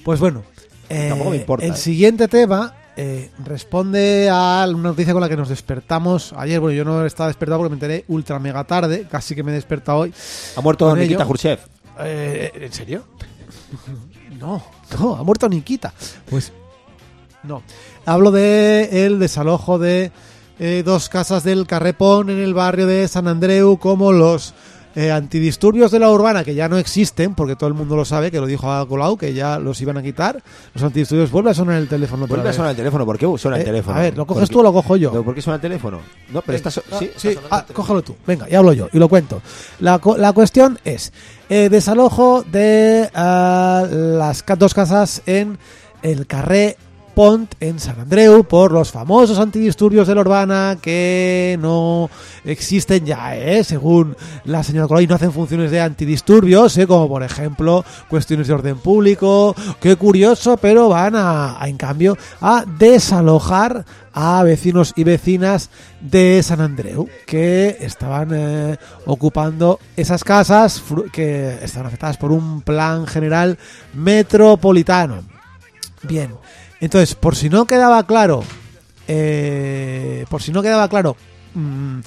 [0.05, 0.45] Pues bueno,
[0.89, 1.77] eh, Tampoco me importa, el ¿eh?
[1.77, 6.59] siguiente tema eh, responde a una noticia con la que nos despertamos ayer.
[6.59, 9.55] Bueno, yo no estaba despertado porque me enteré ultra mega tarde, casi que me he
[9.55, 10.13] despertado hoy.
[10.57, 11.29] Ha muerto Con Nikita ello.
[11.29, 11.61] Khrushchev.
[12.01, 13.05] Eh, ¿En serio?
[14.39, 14.63] No,
[14.97, 15.93] no, ha muerto Nikita.
[16.31, 16.53] Pues
[17.43, 17.63] no.
[18.07, 20.13] Hablo de el desalojo de
[20.61, 24.55] eh, dos casas del Carrepón en el barrio de San Andreu, como los
[24.95, 28.31] eh, antidisturbios de la urbana, que ya no existen, porque todo el mundo lo sabe,
[28.31, 30.43] que lo dijo a Colau, que ya los iban a quitar.
[30.75, 32.27] Los antidisturbios vuelve a sonar el teléfono.
[32.27, 33.05] Vuelve a sonar el teléfono.
[33.07, 33.97] ¿Por qué suena el Eh, teléfono?
[33.97, 35.13] a ver, ¿lo ¿Por coges tú o lo cojo yo?
[35.13, 36.01] No, ¿Por qué suena el teléfono?
[36.31, 36.71] No, pero está...
[36.71, 38.17] so- Ah, sí, sí, está ah, el cógelo tú.
[38.27, 39.41] Venga, ya hablo yo y lo cuento.
[39.81, 41.13] La, la cuestión es
[41.49, 45.59] eh, desalojo de ah, las dos casas en
[46.03, 46.77] el Carré
[47.19, 52.09] Pont en San Andreu por los famosos antidisturbios de la urbana que no
[52.45, 53.65] existen ya, ¿eh?
[53.65, 56.87] según la señora Colau, y no hacen funciones de antidisturbios, ¿eh?
[56.87, 59.57] como por ejemplo cuestiones de orden público.
[59.81, 66.61] Qué curioso, pero van a, en cambio a desalojar a vecinos y vecinas de San
[66.61, 68.77] Andreu que estaban eh,
[69.07, 70.81] ocupando esas casas
[71.13, 73.59] que estaban afectadas por un plan general
[73.93, 75.25] metropolitano.
[76.03, 76.31] Bien,
[76.81, 78.45] entonces, por si no quedaba claro,
[79.07, 81.17] eh, por si no quedaba claro
[81.55, 82.01] mm,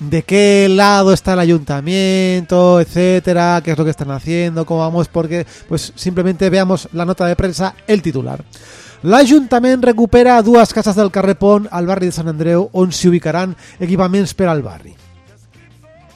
[0.00, 5.08] de qué lado está el ayuntamiento, etcétera, qué es lo que están haciendo, cómo vamos,
[5.08, 8.42] porque pues simplemente veamos la nota de prensa, el titular.
[9.02, 13.54] L'Ajuntament recupera dues cases del carrer Pont al barri de Sant Andreu on s'hi ubicaran
[13.80, 14.92] equipaments per al barri.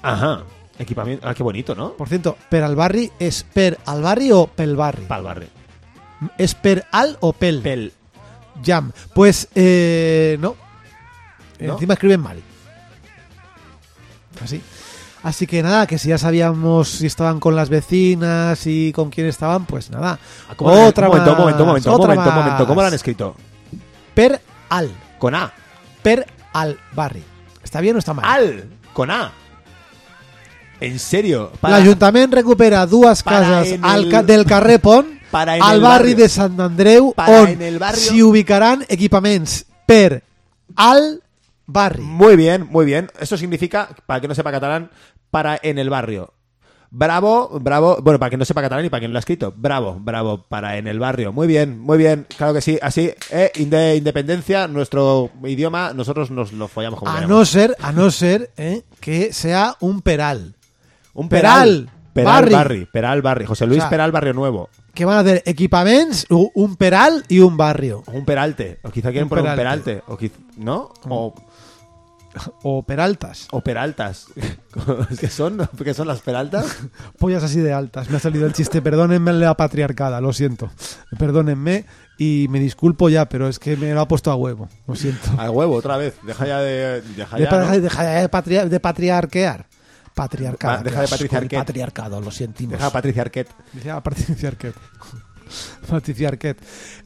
[0.03, 0.43] Ajá.
[0.79, 1.27] Equipamiento.
[1.27, 1.93] Ah, qué bonito, ¿no?
[1.93, 5.07] Por cierto, per al barri és per al barri o pel barri?
[5.09, 5.49] Pal barri.
[6.39, 7.61] És per al o pel?
[7.63, 7.93] Pel.
[8.65, 8.93] Jam.
[9.15, 10.57] Pues eh, no.
[11.61, 11.73] ¿No?
[11.75, 12.41] Encima escriben mal.
[14.43, 14.61] Así.
[15.23, 19.27] Así que nada, que si ya sabíamos si estaban con las vecinas y con quién
[19.27, 20.19] estaban, pues nada.
[20.51, 22.67] Ah, ¿cómo lo han- Otra momento, más, un momento, un momento, otra momento, un momento.
[22.67, 22.95] ¿Cómo lo han más.
[22.95, 23.35] escrito?
[24.13, 24.91] Per al.
[25.19, 25.53] Con A.
[26.03, 27.23] Per al barri.
[27.63, 28.25] ¿Está bien o está mal?
[28.27, 28.65] Al.
[28.93, 29.33] Con A.
[30.81, 31.53] En serio.
[31.63, 35.77] L'Ajuntament recupera dues para cases en al el- ca- del carrer Pont para en al
[35.77, 36.17] el barri barrio.
[36.17, 38.01] de Sant Andreu Para on en el barrio.
[38.01, 40.23] s'hi ubicaran equipaments per
[40.77, 41.23] al
[41.67, 42.03] barri.
[42.03, 43.11] Muy bien, muy bien.
[43.19, 44.91] Eso significa, para que no sepa catalán,
[45.31, 46.33] para en el barrio.
[46.97, 47.99] Bravo, bravo.
[48.03, 49.53] Bueno, para que no sepa catalán y para quien lo ha escrito.
[49.57, 51.33] Bravo, bravo, para en el barrio.
[51.33, 52.25] Muy bien, muy bien.
[52.37, 52.79] Claro que sí.
[52.81, 57.37] Así, eh, inde- independencia, nuestro idioma, nosotros nos lo follamos como A queremos.
[57.37, 60.55] no ser, a no ser eh, que sea un peral.
[61.15, 62.53] Un Peral, Peral barri.
[62.55, 62.85] barri.
[62.87, 63.45] Peral barri.
[63.47, 64.69] José Luis O sea, Peral Barrio Nuevo.
[64.95, 68.05] Que van a hacer equipaments, un peral y un barrio.
[68.07, 68.79] Un peralte.
[68.83, 70.03] O quizá quieren Un poner un peralte.
[70.07, 70.93] O quiz- ¿No?
[71.09, 71.35] O,
[72.65, 73.47] O peraltas.
[73.53, 74.27] o peraltas.
[75.21, 75.69] ¿Qué son?
[75.83, 76.67] ¿Qué son las peraltas?
[77.19, 78.11] Pollas así de altas.
[78.11, 78.83] Me ha salido el chiste.
[78.83, 80.71] Perdónenme la patriarcada, lo siento.
[81.19, 81.85] Perdónenme
[82.19, 84.69] y me disculpo ya, pero es que me lo ha puesto a huevo.
[84.89, 85.31] Lo siento.
[85.39, 86.15] Al huevo, otra vez.
[86.25, 87.03] Deja ya de.
[87.17, 87.81] Deja De, ya, pa- ¿no?
[87.81, 89.67] deja de, patria- de patriarquear.
[90.15, 90.85] Patriarcado.
[90.85, 91.57] Deja de el qué.
[91.57, 92.79] Patriarcado, lo sentimos.
[92.79, 93.51] Deja Patricia Arquette.
[93.91, 94.79] Ah, Patricia Arquette.
[95.89, 96.63] Patricia Arquette.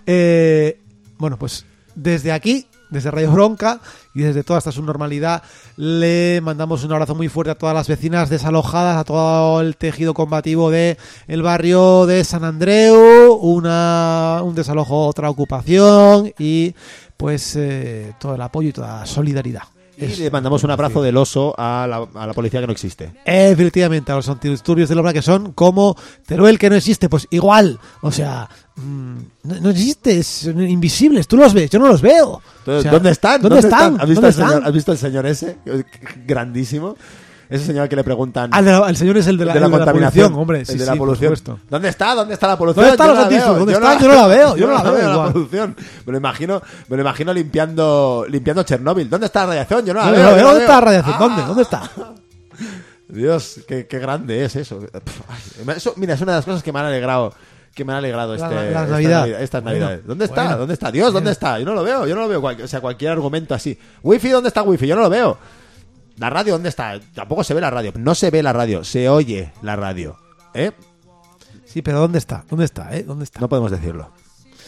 [0.06, 0.80] Eh,
[1.16, 3.80] bueno, pues desde aquí, desde Radio Bronca
[4.14, 5.42] y desde toda esta subnormalidad,
[5.76, 10.12] le mandamos un abrazo muy fuerte a todas las vecinas desalojadas, a todo el tejido
[10.12, 16.74] combativo de el barrio de San Andreu, una, un desalojo, otra ocupación y
[17.16, 19.62] pues eh, todo el apoyo y toda la solidaridad.
[20.00, 23.10] Y le mandamos un abrazo del oso a la, a la policía que no existe.
[23.24, 27.26] Efectivamente, a los antidisturbios de la obra que son como Teruel que no existe, pues
[27.30, 27.80] igual.
[28.02, 31.26] O sea, mm, no, no existe, son invisibles.
[31.26, 32.40] Tú los ves, yo no los veo.
[32.60, 33.42] Entonces, O sea, ¿Dónde están?
[33.42, 34.00] ¿Dónde, están?
[34.00, 34.66] ¿Has visto, ¿Dónde al señor, están?
[34.66, 35.56] ¿Has visto el señor ese?
[36.26, 36.96] Grandísimo.
[37.50, 38.50] Ese señor que le preguntan.
[38.52, 40.34] Ah, el, de la- señor es el de la, de la el de la contaminación,
[40.34, 40.60] hombre.
[40.60, 41.34] el Sí, de sí, la por polución.
[41.70, 42.14] ¿Dónde está?
[42.14, 42.84] ¿Dónde está la polución?
[42.84, 43.58] ¿Dónde están los antifos?
[43.58, 43.98] ¿Dónde yo están?
[44.00, 45.76] Yo no la veo, yo no la veo la polución.
[46.04, 49.08] Me lo imagino, me lo imagino limpiando, limpiando Chernóbil.
[49.08, 49.86] ¿Dónde está la radiación?
[49.86, 50.44] Yo no la veo.
[50.44, 51.18] ¿Dónde está la radiación?
[51.18, 51.42] ¿Dónde?
[51.42, 51.90] ¿Dónde está?
[53.08, 54.80] Dios, qué, qué grande es eso.
[55.96, 57.32] Mira, es una de las cosas que me han alegrado.
[57.74, 59.26] Que me han alegrado La- este, la estas Navidad.
[59.26, 60.06] navi- estas Bueno, navidades.
[60.06, 60.42] ¿Dónde está?
[60.42, 60.58] bueno.
[60.58, 60.90] ¿Dónde está?
[60.90, 61.30] Dios, ¿dónde Bueno.
[61.30, 61.58] está?
[61.60, 62.64] Yo no lo veo, yo no lo veo.
[62.64, 63.78] O sea, cualquier argumento así.
[64.02, 64.86] Wifi, ¿dónde está Wifi?
[64.86, 65.38] Yo no lo veo.
[66.18, 66.98] La radio, ¿dónde está?
[67.14, 67.92] Tampoco se ve la radio.
[67.96, 70.16] No se ve la radio, se oye la radio.
[70.54, 70.72] ¿Eh?
[71.64, 72.44] Sí, pero ¿dónde está?
[72.48, 72.94] ¿Dónde está?
[72.96, 73.02] eh?
[73.04, 73.40] ¿Dónde está?
[73.40, 74.10] No podemos decirlo.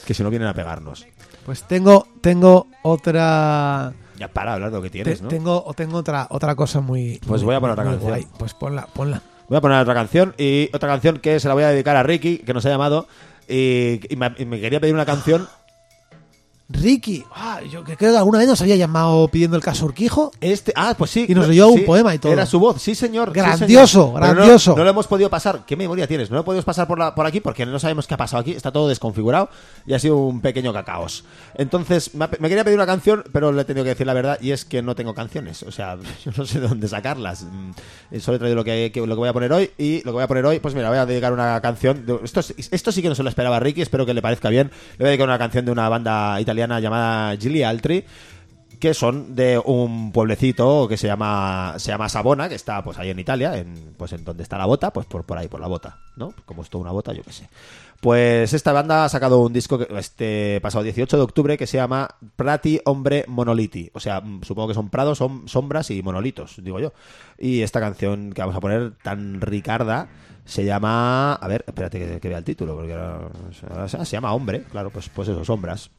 [0.07, 1.07] Que si no vienen a pegarnos.
[1.45, 3.93] Pues tengo, tengo otra.
[4.19, 5.29] Ya para hablar de lo que te- tienes, ¿no?
[5.29, 7.19] Tengo, tengo otra, otra cosa muy.
[7.27, 8.11] Pues muy- voy a poner otra canción.
[8.11, 8.27] guay.
[8.39, 9.23] Pues ponla, ponla.
[9.49, 12.03] Voy a poner otra canción y otra canción que se la voy a dedicar a
[12.05, 13.09] Ricky, que nos ha llamado
[13.49, 15.49] y, y me, y me quería pedir una canción.
[16.73, 20.31] Ricky, ah, yo creo que alguna vez nos había llamado pidiendo el caso Urquijo.
[20.41, 21.27] Este, ah, pues sí.
[21.29, 22.33] Y nos no, leyó un sí, poema y todo.
[22.33, 23.31] Era su voz, sí, señor.
[23.35, 24.21] sí, Grandioso, señor.
[24.21, 24.77] Pero no- grandioso.
[24.77, 25.65] No, lo hemos podido pasar.
[25.67, 26.31] ¿Qué memoria tienes?
[26.31, 28.53] No lo podemos pasar por, la, por aquí porque no sabemos qué ha pasado aquí.
[28.53, 29.49] Está todo desconfigurado
[29.85, 31.25] y ha sido un pequeño cacaos.
[31.57, 34.53] Entonces, me, quería pedir una canción, pero le he tenido que decir la verdad y
[34.53, 35.65] es que no tengo canciones.
[35.65, 37.43] O sea, yo no sé de dónde sacarlas.
[37.51, 37.73] Mm,
[38.21, 40.13] Solo he traído lo que, que- lo que voy a poner hoy y lo que
[40.13, 42.07] voy a poner hoy, pues mira, voy a dedicar una canción.
[42.07, 44.51] de- esto, esto sí que no se lo esperaba a Ricky, espero que le parezca
[44.51, 44.71] bien.
[44.93, 48.05] Le voy a dedicar una canción de una banda italiana llamada Gilly Altri
[48.81, 53.11] que son de un pueblecito que se llama se llama Savona, que está pues ahí
[53.11, 55.69] en Italia, en pues en donde está la bota, pues por, por ahí por la
[55.69, 56.33] bota, ¿no?
[56.47, 57.49] Como es toda una bota, yo qué sé.
[58.01, 62.09] Pues esta banda ha sacado un disco este pasado 18 de octubre que se llama
[62.37, 66.81] Prati Hombre Monoliti, o sea, mm, supongo que son prados, son sombras y monolitos, digo
[66.81, 66.95] yo.
[67.39, 70.09] Y esta canción que vamos a poner tan ricarda
[70.47, 74.89] se llama, a ver, espérate que, vea el título porque ahora- se llama Hombre, claro,
[74.89, 75.91] pues pues eso, sombras.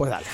[0.00, 0.24] Pues dale.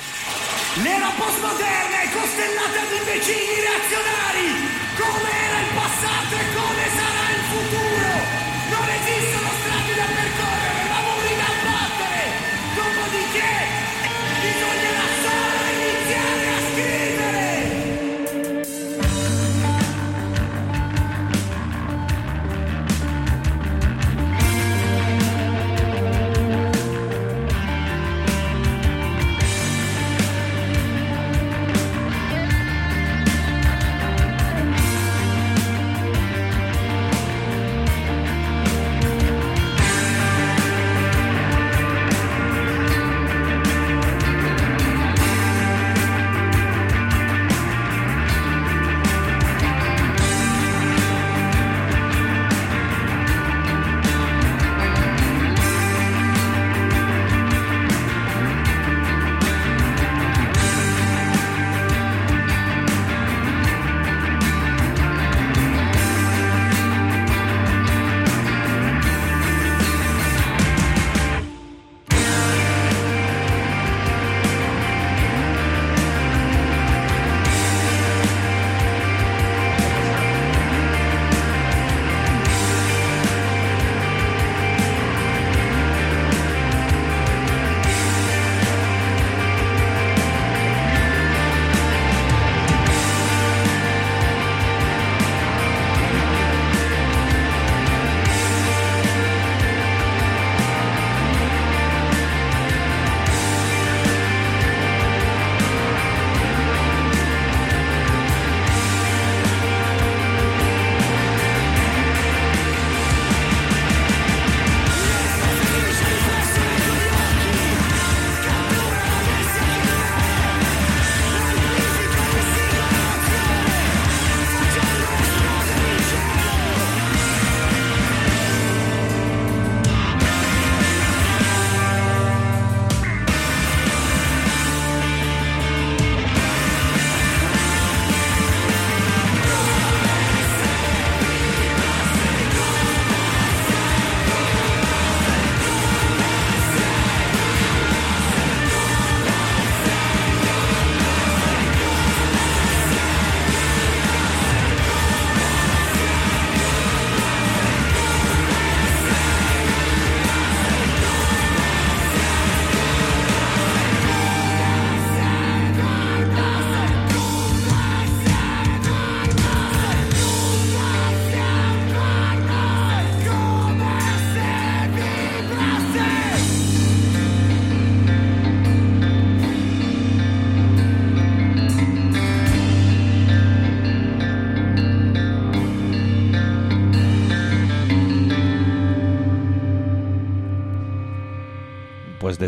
[0.85, 4.46] L'era postmoderna è costellata di imbecilli reazionari.
[4.94, 7.86] Come era il passato e come sarà il futuro.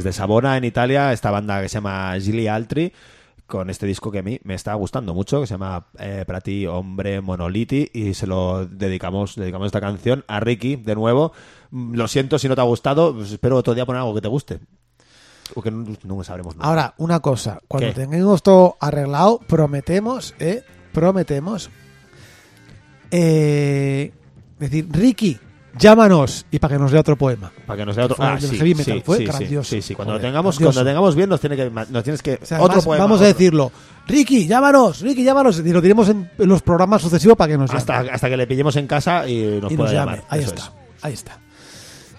[0.09, 2.93] Desde Savona en Italia, esta banda que se llama Gilly Altri,
[3.47, 6.67] con este disco que a mí me está gustando mucho, que se llama eh, Prati
[6.67, 11.33] Hombre Monoliti, y se lo dedicamos, dedicamos esta canción a Ricky, de nuevo.
[11.71, 14.21] Mm, Lo siento si no te ha gustado, pues espero otro día poner algo que
[14.21, 14.61] te guste.
[15.55, 16.69] O que no, no sabremos nada.
[16.69, 17.95] Ahora, una cosa, cuando ¿Qué?
[17.95, 20.63] tengamos todo arreglado, prometemos, ¿eh?
[20.93, 21.71] Prometemos.
[23.11, 24.13] Eh,
[24.59, 25.39] decir, Ricky,
[25.77, 27.51] llámanos y para que nos lea otro poema.
[27.67, 28.17] Para que nos dé otro.
[28.19, 29.71] Ah, sí, heavy metal, sí, fue sí, sí, grandioso.
[29.71, 30.75] Sí, sí, cuando lo tengamos, grandioso.
[30.77, 33.05] cuando lo tengamos bien, nos tiene que, nos tienes que O sea, otro además, poema.
[33.05, 33.73] vamos a decirlo.
[34.07, 35.59] Ricky, llámanos, Ricky, llámanos.
[35.59, 38.11] Y lo diremos en, los programas sucesivos para que nos hasta, llame.
[38.11, 40.25] hasta que le pillemos en casa y nos y pueda nos llamar.
[40.29, 41.05] Ahí Eso está, es.
[41.05, 41.39] ahí está.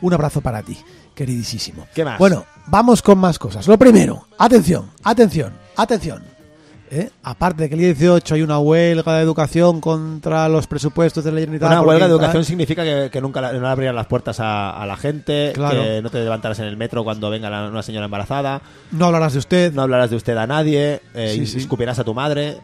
[0.01, 0.77] Un abrazo para ti.
[1.15, 1.87] queridísimo.
[1.93, 2.19] ¿Qué más?
[2.19, 3.67] Bueno, vamos con más cosas.
[3.67, 6.38] Lo primero, atención, atención, atención.
[6.91, 7.09] ¿Eh?
[7.23, 11.31] Aparte de que el día 18 hay una huelga de educación contra los presupuestos de
[11.31, 11.69] la Generalitat.
[11.71, 14.85] Una huelga de educación significa que, que nunca la- no abrirán las puertas a, a
[14.85, 15.81] la gente, Claro.
[15.81, 18.61] que no te levantarás en el metro cuando venga la- una señora embarazada,
[18.91, 21.57] No hablarás de usted, no hablarás de usted a nadie, eh, Sí, y sí.
[21.59, 22.57] escupirás a tu madre,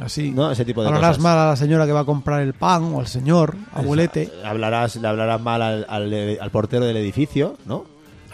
[0.00, 0.30] así.
[0.30, 0.50] ¿no?
[0.50, 1.22] Ese tipo de Hablarás cosas.
[1.22, 4.96] mal a la señora que va a comprar el pan o al señor, abuelete, Hablarás,
[4.96, 7.84] le hablarás mal al, al- al portero del edificio, ¿no?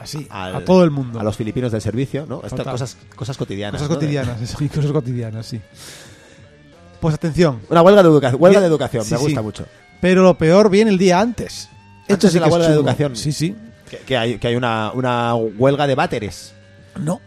[0.01, 1.21] Así, Al- a todo el mundo.
[1.21, 2.41] A los filipinos del servicio, ¿no?
[2.45, 3.81] Estas cosas, cosas cotidianas.
[3.81, 3.95] cosas ¿no?
[3.97, 5.61] cotidianas, eso, y cosas cotidianas, sí.
[7.01, 9.45] Pues atención, Una huelga de, huelga educación, Sí, me gusta sí.
[9.45, 9.67] mucho.
[10.01, 11.69] pero lo peor viene el día antes.
[12.09, 13.17] Antes sí de la es huelga de educación.
[13.17, 13.55] Sí, sí.
[13.89, 16.53] Que, que hay, que hay una, una huelga de váteres.
[16.99, 17.21] No.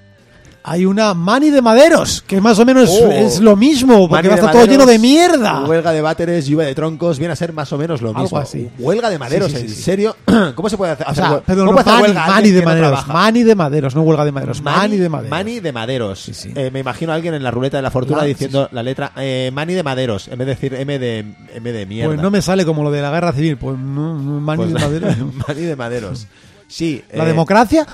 [0.63, 3.11] Hay una mani de maderos, que más o menos Oh.
[3.11, 5.63] es lo mismo, porque va a estar todo lleno de mierda.
[5.65, 8.37] Huelga de váteres, lluvia de troncos, viene a ser más o menos lo Algo mismo.
[8.37, 8.69] así.
[8.77, 10.15] Huelga de maderos, Sí, sí, ¿en sí, serio?
[10.55, 11.07] ¿Cómo se puede hacer?
[11.09, 13.13] O sea, perdón, ¿Cómo no, hacer mani, huelga mani de no maderos, trabaja?
[13.13, 15.31] mani de maderos, no huelga de maderos, mani, Mani de maderos.
[15.31, 16.45] Mani de maderos.
[16.55, 19.13] Eh, me imagino a alguien en la ruleta de la fortuna La- diciendo la letra
[19.17, 22.09] eh, mani de maderos, en vez de decir M de, M de mierda.
[22.13, 24.73] Pues no me sale como lo de la guerra civil, pues no, no, mani Pues
[24.73, 25.17] de la- maderos.
[25.47, 26.27] mani de maderos.
[26.67, 27.03] Sí.
[27.13, 27.87] ¿La eh, democracia?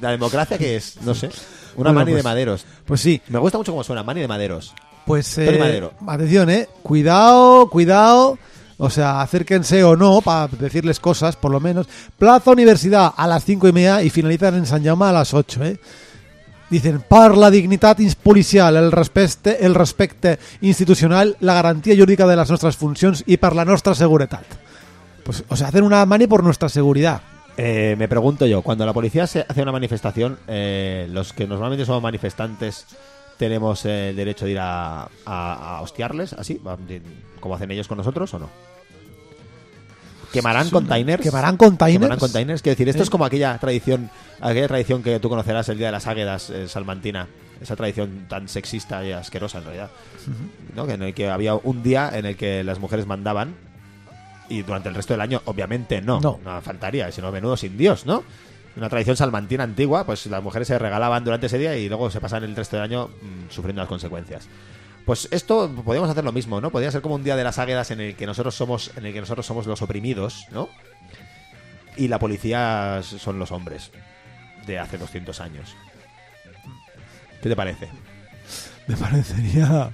[0.00, 0.96] ¿La democracia qué es?
[1.02, 1.28] No sé.
[1.76, 2.66] Una Bueno, mani de pues- maderos.
[2.86, 4.74] Pues sí, Me gusta mucho cómo suena, mani de maderos.
[5.06, 5.92] pues eh, Madero.
[6.06, 8.38] atención, eh, cuidado, cuidado,
[8.78, 11.86] o sea, acérquense o no para decirles cosas, por lo menos.
[12.18, 15.62] Plaza Universidad a las cinco y media y finalizan en San Jaume a las 8,
[15.64, 15.78] eh.
[16.70, 22.48] Dicen, per la dignitat policial, el respecte, el respecte institucional, la garantía jurídica de las
[22.48, 24.42] nuestras funcions y per la nostra seguretat.
[25.24, 27.20] Pues, o sea, hacen una mani por nuestra seguridad.
[27.56, 31.84] Eh, me pregunto yo, cuando la policía se hace una manifestación, eh, los que normalmente
[31.86, 32.84] somos manifestantes
[33.38, 36.60] tenemos eh, el derecho de ir a, a- a hostiarles, así,
[37.40, 38.50] como hacen ellos con nosotros o no.
[40.32, 41.22] ¿Quemarán containers?
[41.22, 42.00] ¿Quemarán containers?
[42.00, 42.62] ¿Quemarán containers?
[42.62, 45.92] Quiero decir, esto es como aquella tradición, aquella tradición que tú conocerás el Día de
[45.92, 47.28] las Águedas eh, salmantina.
[47.60, 49.90] Esa tradición tan sexista y asquerosa en realidad.
[50.74, 50.86] ¿no?
[50.88, 53.54] Que en el que había un día en el que las mujeres mandaban
[54.48, 56.20] y durante el resto del año, obviamente no.
[56.20, 56.38] No.
[56.62, 58.24] faltaría, sino menudo sin Dios, ¿no?
[58.76, 62.20] Una tradición salmantina antigua, pues las mujeres se regalaban durante ese día y luego se
[62.20, 64.48] pasan el resto del año mm, sufriendo las consecuencias.
[65.06, 66.70] Pues esto podríamos hacer lo mismo, ¿no?
[66.70, 69.12] Podría ser como un día de las águedas en el que nosotros somos, en el
[69.12, 70.68] que nosotros somos los oprimidos, ¿no?
[71.96, 73.92] Y la policía son los hombres
[74.66, 75.76] de hace 200 años.
[77.42, 77.88] ¿Qué te parece?
[78.88, 79.92] Me parecería...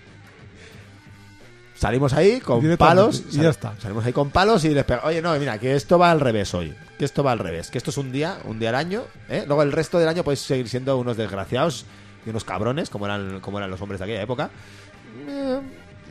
[1.80, 3.72] Salimos ahí con palos y ya está.
[3.80, 5.08] Salimos ahí con palos y les pegamos.
[5.08, 6.74] Oye, no, mira, que esto va al revés hoy.
[6.98, 7.70] Que esto va al revés.
[7.70, 9.04] Que esto es un día, un día al año.
[9.30, 9.44] ¿eh?
[9.46, 11.86] Luego el resto del año podéis seguir siendo unos desgraciados
[12.26, 14.50] y unos cabrones, como eran, como eran los hombres de aquella época.
[15.26, 15.60] Eh,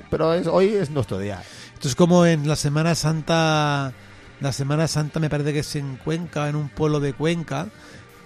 [0.10, 1.44] pero es- hoy es nuestro día.
[1.76, 3.94] Esto es como en la Semana Santa.
[4.42, 7.68] La Semana Santa me parece que es en Cuenca, en un pueblo de Cuenca,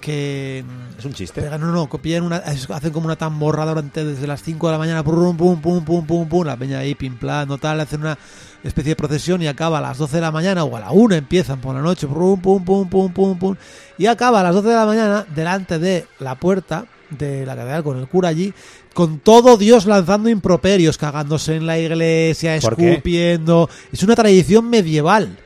[0.04, 1.42] que mm, Es un chiste.
[1.42, 4.78] pegan, no, no, copian una, hacen como una tamborrada durante desde las 5 de la
[4.78, 8.02] mañana, pum, pum, pum, pum, pum, pum, la peña ahí, pim, plan, no tal, hacen
[8.02, 8.18] una
[8.66, 11.16] especie de procesión y acaba a las 12 de la mañana o a la 1
[11.16, 13.56] empiezan por la noche, pum, pum, pum, pum, pum, pum,
[13.98, 17.84] y acaba a las 12 de la mañana delante de la puerta de la catedral
[17.84, 18.54] con el cura allí,
[18.94, 23.70] con todo Dios lanzando improperios, cagándose en la iglesia, escupiendo.
[23.92, 25.38] Es una tradición medieval.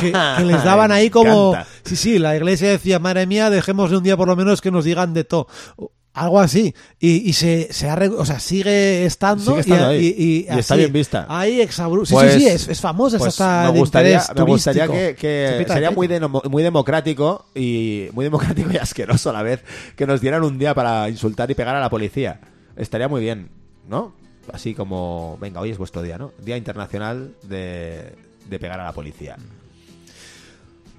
[0.00, 4.02] Que, que les daban ahí como sí sí la iglesia decía madre mía dejémosle un
[4.04, 5.46] día por lo menos que nos digan de todo
[6.14, 10.74] algo así y, y se, se ha o sea sigue estando, Sigue estando y, está
[10.76, 11.26] bien vista.
[11.28, 14.86] ahí exabru- sí Pues- sí sí es, es famosa Pues me de gustaría, me gustaría
[14.88, 15.28] que, que
[15.58, 19.62] de sería muy, deno- muy democrático y muy democrático y asqueroso a la vez
[19.94, 22.40] que nos dieran un día para insultar y pegar a la policía.
[22.76, 23.50] Estaría muy bien,
[23.86, 24.14] ¿no?
[24.52, 26.32] Así como, venga, hoy es vuestro día, ¿no?
[26.42, 28.14] Día Internacional de,
[28.48, 29.36] de pegar a la policía.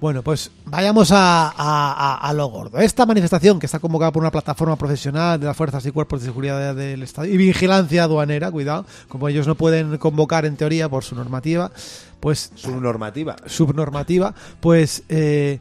[0.00, 1.52] Bueno, pues vayamos a, a-
[1.92, 2.78] a- a lo gordo.
[2.78, 6.26] Esta manifestación que está convocada por una plataforma profesional de las fuerzas y cuerpos de
[6.26, 11.02] seguridad del Estado y vigilancia aduanera, cuidado, como ellos no pueden convocar en teoría por
[11.02, 11.72] su normativa,
[12.20, 13.34] pues Su normativa.
[13.46, 15.58] subnormativa, pues eh,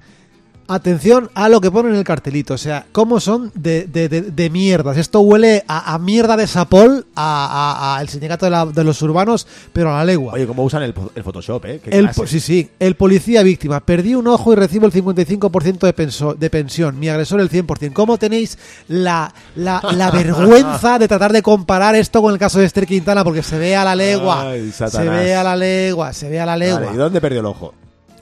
[0.67, 4.21] atención a lo que ponen en el cartelito, o sea, cómo son de, de, de-
[4.21, 4.97] de mierdas.
[4.97, 9.47] Esto huele a, a mierda de Sapol, a, a- sindicato de, la- de los urbanos,
[9.73, 10.33] pero a la legua.
[10.33, 11.81] Oye, cómo usan el, el Photoshop, ¿eh?
[11.85, 12.69] El, sí, sí.
[12.79, 13.79] El policía víctima.
[13.79, 16.99] Perdí un ojo y recibo el 55% de, penso- de pensión.
[16.99, 17.93] Mi agresor el 100%.
[17.93, 18.57] ¿Cómo tenéis
[18.87, 23.23] la, la, la vergüenza de tratar de comparar esto con el caso de Esther Quintana?
[23.23, 24.49] Porque se ve a la legua.
[24.51, 26.13] Ay, se ve a la legua.
[26.13, 26.79] Se ve a la legua.
[26.81, 27.73] Vale, ¿Y dónde perdió el ojo?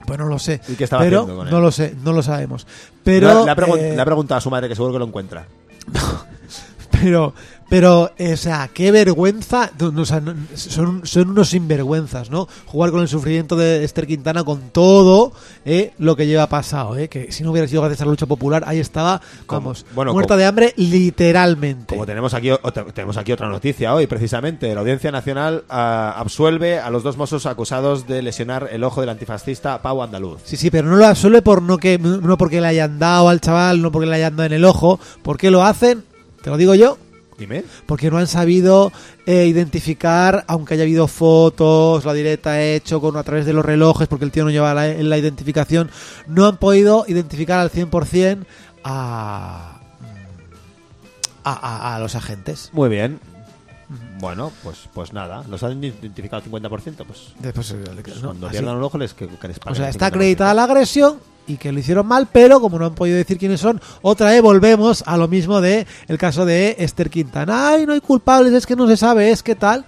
[0.05, 0.61] Pues no lo sé.
[0.67, 1.53] ¿Y qué estaba Pero haciendo con él?
[1.53, 2.67] no lo sé, no lo sabemos.
[3.03, 5.45] Pero le, ha eh, le ha preguntado a su madre que seguro que lo encuentra.
[6.91, 7.33] Pero,
[7.69, 9.71] pero, eh, o sea, qué vergüenza.
[9.79, 12.47] no, no, o sea, no- son, son unos sinvergüenzas, ¿no?
[12.65, 15.33] Jugar con el sufrimiento de Esther Quintana con todo
[15.65, 17.07] eh, lo que lleva pasado, ¿eh?
[17.09, 20.13] Que si no hubiera sido gracias a la lucha popular, ahí estaba, Como- vamos, bueno,
[20.13, 21.95] muerta como- de hambre, literalmente.
[21.95, 24.73] Como tenemos aquí, otra, tenemos aquí otra noticia hoy, precisamente.
[24.73, 29.09] La Audiencia Nacional ah, absuelve a los dos mozos acusados de lesionar el ojo del
[29.09, 30.41] antifascista Pau Andaluz.
[30.43, 33.41] Sí, sí, pero no lo absuelve por no que no porque le hayan dado al
[33.41, 34.99] chaval, no porque le hayan dado en el ojo.
[35.23, 36.03] ¿Por qué lo hacen?
[36.41, 36.97] Te lo digo yo.
[37.37, 37.63] Dime.
[37.85, 38.91] Porque no han sabido
[39.25, 44.07] eh, identificar, aunque haya habido fotos, la directa hecho con a través de los relojes,
[44.07, 45.91] porque el tío no lleva la, la identificación,
[46.27, 48.45] no han podido identificar al 100%
[48.85, 49.79] a,
[51.43, 52.69] a, a, a los agentes.
[52.73, 53.19] Muy bien.
[54.19, 55.43] Bueno, pues pues nada.
[55.47, 57.05] Los han identificado al 50%.
[57.05, 58.55] Pues, Después, eh, pues no, cuando así.
[58.57, 60.07] pierdan un ojo les que, que les O sea, está 50%.
[60.07, 63.59] acreditada la agresión y que lo hicieron mal, pero como no han podido decir quiénes
[63.61, 67.69] son, otra vez volvemos a lo mismo de el caso de Esther Quintana.
[67.69, 69.85] Ay, no hay culpables, es que no se sabe, es que tal.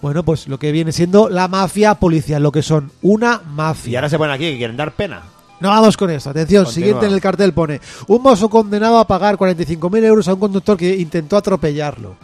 [0.00, 3.98] Bueno, pues lo que viene siendo la mafia policial, lo que son una Y mafia.
[3.98, 5.22] ahora se ponen aquí que quieren dar pena.
[5.60, 6.30] No vamos con esto.
[6.30, 6.74] Atención, Continúa.
[6.86, 10.76] siguiente en el cartel pone: Un mozo condenado a pagar 45.000 euros a un conductor
[10.76, 12.16] que intentó atropellarlo.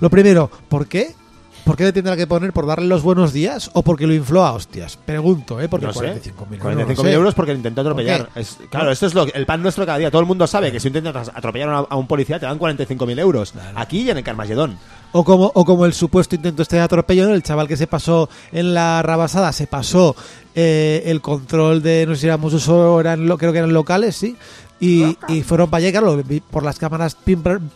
[0.00, 1.14] Lo primero, ¿por qué?
[1.64, 2.52] ¿Por qué le tendrá que poner?
[2.52, 4.98] ¿Por darle los buenos días o porque lo infló a hostias?
[5.04, 5.68] Pregunto, ¿eh?
[5.68, 6.20] Porque no sé.
[6.22, 6.88] 45.000 45.000 euros.
[6.98, 7.12] no sé.
[7.12, 8.28] euros porque le intentó atropellar.
[8.70, 10.10] Claro, esto es lo, el pan nuestro cada día.
[10.10, 13.18] Todo el mundo sabe que si intentas atropellar a, a un policía te dan 45.000
[13.18, 13.54] euros.
[13.74, 14.76] Aquí y en el Carmagedón.
[15.12, 18.28] O como, o como el supuesto intento este de atropello, el chaval que se pasó
[18.52, 20.16] en la rabasada, se pasó
[20.56, 24.16] eh, el control de, no sé si éramos uso, eran, lo- creo que eran locales,
[24.16, 24.36] sí,
[24.86, 27.16] y, y fueron para allá, claro, vi- por las cámaras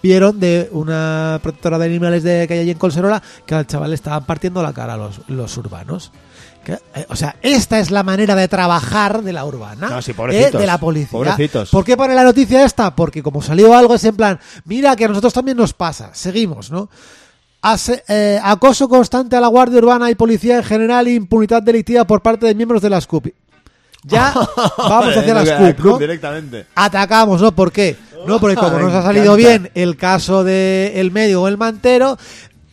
[0.03, 3.91] vieron de una protectora de animales de que hay allí en Colserola que al chaval
[3.91, 6.13] le estaban partiendo la cara a los, los urbanos.
[6.65, 10.13] Que, eh, o sea, esta es la manera de trabajar de la urbana, No, sí,
[10.13, 11.11] pobrecitos, eh, de la policía.
[11.13, 11.71] pobrecitos.
[11.71, 12.95] ¿Por qué pone la noticia esta?
[12.95, 16.71] Porque como salió algo es en plan, mira que a nosotros también nos pasa, seguimos,
[16.71, 16.91] ¿no?
[17.63, 22.05] Ase- eh, acoso constante a la Guardia Urbana y Policía en general e impunidad delictiva
[22.07, 23.29] por parte de miembros de la SCUP.
[24.05, 24.33] Ya
[24.79, 25.99] vamos hacia la SCUP, ¿no?
[25.99, 26.67] directamente.
[26.75, 27.53] Atacamos, ¿no?
[27.53, 27.97] ¿Por qué?
[28.27, 31.57] No, porque como Me nos ha salido bien el caso del el medio o el
[31.57, 32.17] mantero,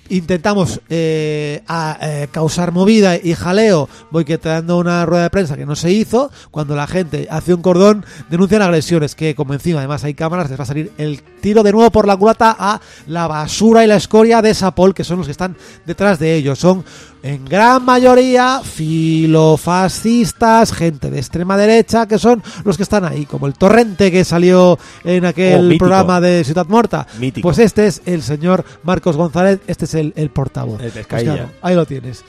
[0.07, 5.75] intentamos eh, a- eh, causar movida y jaleo boicoteando una rueda de prensa que no
[5.75, 6.31] se hizo.
[6.51, 9.15] Cuando la gente hace un cordón, denuncian agresiones.
[9.15, 12.07] Que como encima además hay cámaras, les va a salir el tiro de nuevo por
[12.07, 15.55] la culata a la basura y la escoria de Sapol, que son los que están
[15.85, 16.59] detrás de ellos.
[16.59, 16.83] Son
[17.25, 23.47] en gran mayoría filofascistas, gente de extrema derecha, que son los que están ahí, como
[23.47, 25.85] el torrente que salió en Oh, aquel mítico.
[25.85, 27.07] programa de Ciudad Muerta.
[27.19, 27.47] Mítico.
[27.47, 30.81] Pues este es el señor Marcos González, este es el, el portavoz.
[30.81, 32.23] El Pues claro, ahí lo tienes.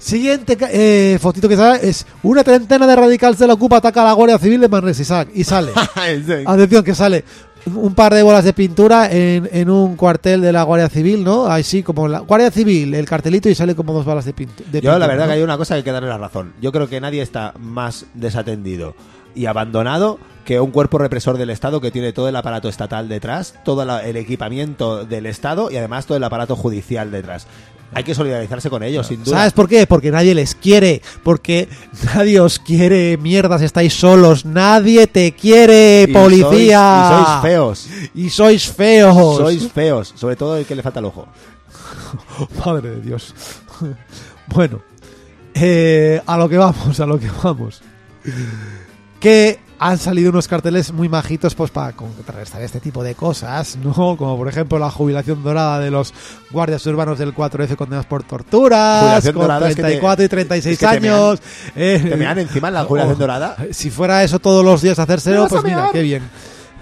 [0.00, 4.04] Siguiente eh, fotito que sale es una treintena de radicales de la Ocupa ataca a
[4.04, 5.72] la Guardia Civil de sa- y sale.
[6.46, 7.24] Atención que sale
[7.66, 11.46] un par de bolas de pintura en, en un cuartel de la Guardia Civil, ¿no?
[11.46, 14.46] Así como la Guardia Civil, el cartelito y sale como dos balas de, de Yo
[14.72, 14.98] pintura.
[14.98, 15.30] la verdad ¿no?
[15.32, 16.54] que hay una cosa que hay que darle la razón.
[16.60, 18.94] Yo creo que nadie está más desatendido
[19.34, 23.54] y abandonado que un cuerpo represor del Estado que tiene todo el aparato estatal detrás,
[23.64, 27.46] todo el equipamiento del Estado y además todo el aparato judicial detrás.
[27.94, 29.38] Hay que solidarizarse con ellos, sin duda.
[29.38, 29.86] ¿Sabes por qué?
[29.86, 31.68] Porque nadie les quiere, porque
[32.14, 37.10] nadie os quiere, mierdas, estáis solos, nadie te quiere, Y policía.
[37.10, 37.88] sois- y sois feos.
[38.14, 39.36] Y sois feos.
[39.38, 41.26] Sois feos, sobre todo el que le falta el ojo.
[42.66, 43.34] Madre de Dios.
[44.48, 44.80] bueno,
[45.54, 47.80] eh, a lo que vamos, a lo que vamos.
[49.18, 53.92] Que han salido unos carteles muy majitos pues para contrarrestar este tipo de cosas, ¿no?
[54.16, 56.12] Como por ejemplo la jubilación dorada de los
[56.50, 60.28] guardias urbanos del 4F condenados por torturas, Jubilación con dorada es que te- 34 y
[60.28, 61.40] 36 es que te mean- años.
[61.76, 63.56] eh, ¿Te mean encima en la jubilación oh, dorada?
[63.70, 66.22] Si fuera eso todos los días hacérselo, vas a pues mira, qué bien.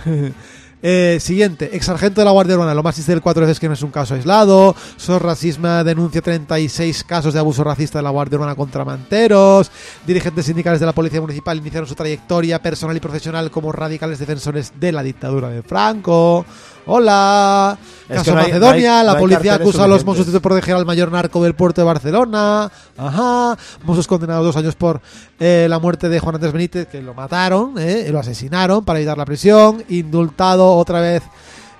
[0.83, 2.75] Eh, siguiente, ex sargento de la Guardia Urbana.
[2.75, 4.75] Lo más triste del 4 es que no es un caso aislado.
[4.97, 9.71] SOS Racisma denuncia 36 casos de abuso racista de la Guardia Urbana contra manteros.
[10.07, 14.73] Dirigentes sindicales de la Policía Municipal iniciaron su trayectoria personal y profesional como radicales defensores
[14.79, 16.45] de la dictadura de Franco.
[16.89, 17.77] Hola.
[18.09, 18.91] Es Caso que no hay- Macedonia.
[18.93, 20.05] no hay- la no policía acusa a los.
[20.05, 22.71] Mossos de proteger al mayor narco del puerto de Barcelona.
[22.97, 23.57] Ajá.
[23.83, 25.01] Mossos condenados dos años por
[25.41, 29.19] eh, la muerte de Juan Andrés Benítez, que lo mataron, eh, lo asesinaron para evitar
[29.19, 29.83] la prisión.
[29.89, 31.23] Indultado otra vez.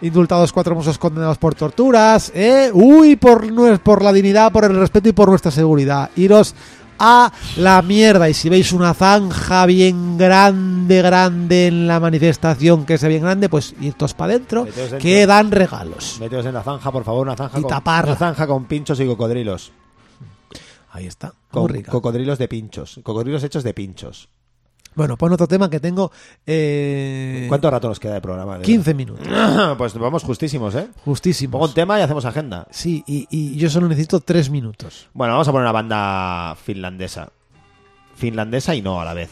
[0.03, 2.31] Indultados cuatro mozos condenados por torturas.
[2.35, 2.71] eh.
[2.73, 6.11] Uy, por, por la dignidad, por el respeto y por nuestra seguridad.
[6.17, 6.55] Iros
[6.99, 8.29] a la mierda.
[8.29, 13.49] Y si veis una zanja bien grande, grande en la manifestación, que sea bien grande,
[13.49, 14.67] pues irtos para adentro,
[15.01, 16.19] que dan regalos.
[16.21, 18.13] Meteos en la zanja, por favor, una zanja Y con, taparla.
[18.13, 19.73] una zanja con pinchos y cocodrilos.
[20.93, 21.33] Ahí está.
[21.51, 23.01] Con cocodrilos de pinchos.
[23.03, 24.29] Cocodrilos hechos de pinchos.
[24.97, 26.11] Bueno, pon otro tema que tengo
[26.47, 28.61] eh, ¿Cuánto rato nos queda de programa?
[28.61, 29.27] 15 minutos.
[29.77, 30.89] Pues vamos justísimos, ¿eh?
[31.05, 31.53] Justísimo.
[31.53, 32.67] Pongo un tema y hacemos agenda.
[32.71, 35.09] Sí, y, y yo solo necesito 3 minutos.
[35.13, 37.31] Bueno, vamos a poner una banda finlandesa.
[38.15, 39.31] Finlandesa y no a la vez.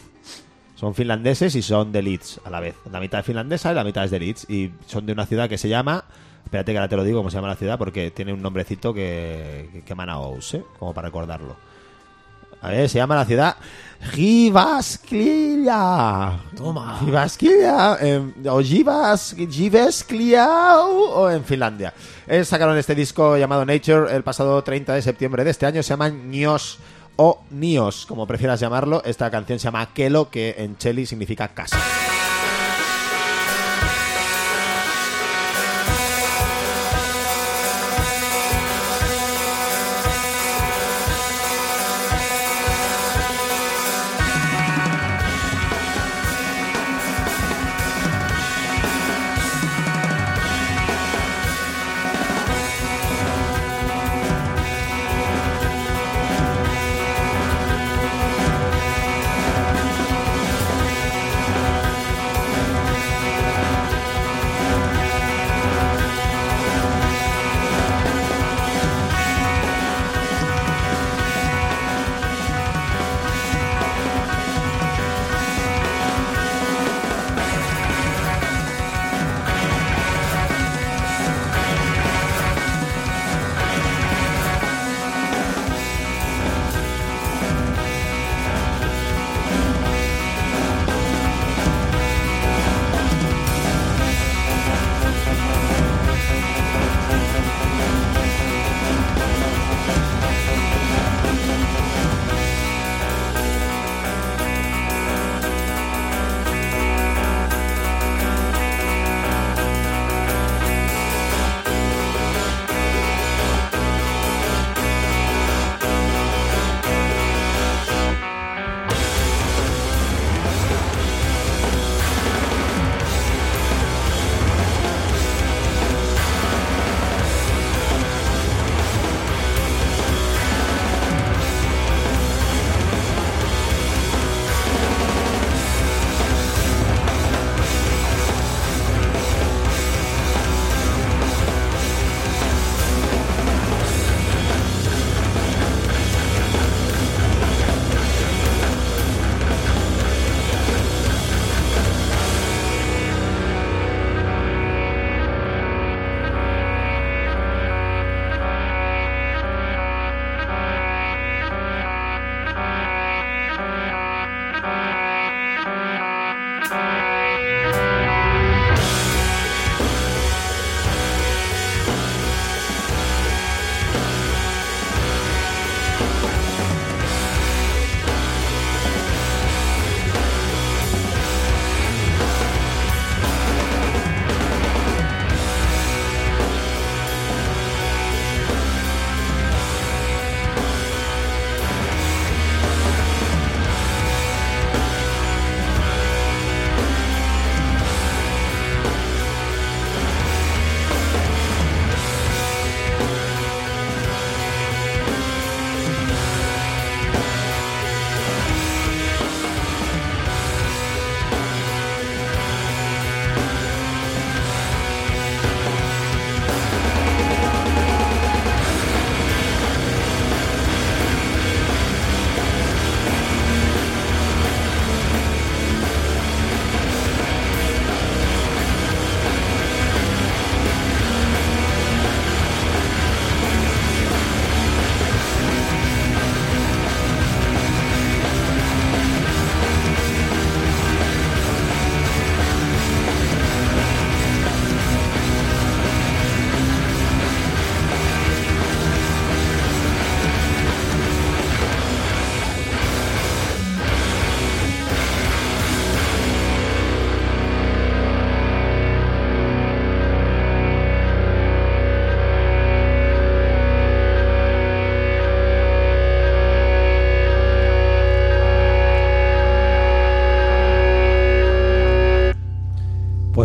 [0.75, 2.75] Son finlandeses y son de Leeds a la vez.
[2.91, 4.49] La mitad es finlandesa y la mitad es de Leeds.
[4.49, 6.05] Y son de una ciudad que se llama...
[6.43, 8.93] Espérate que ahora te lo digo cómo se llama la ciudad porque tiene un nombrecito
[8.93, 10.63] que, que, que emana Ous, ¿eh?
[10.77, 11.55] Como para recordarlo.
[12.65, 13.55] A ver, se llama la ciudad
[14.15, 15.73] Jyväskylä.
[16.57, 16.99] Toma.
[17.05, 18.59] Jyväskylä, eh, o
[19.49, 20.47] Jyväskylä
[20.83, 21.91] o en Finlandia.
[22.27, 25.83] Eh, sacaron este disco llamado Nature el pasado 30 de septiembre de este año.
[25.83, 26.79] Se llama Nios
[27.17, 29.03] o Nios, como prefieras llamarlo.
[29.05, 31.77] Esta canción se llama Kelo, que en Cheli significa casa.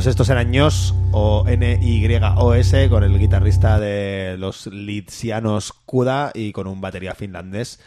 [0.01, 6.69] Pues estos eran Ños o N-Y-O-S con el guitarrista de los Lidsianos Kuda y con
[6.69, 7.81] un batería finlandés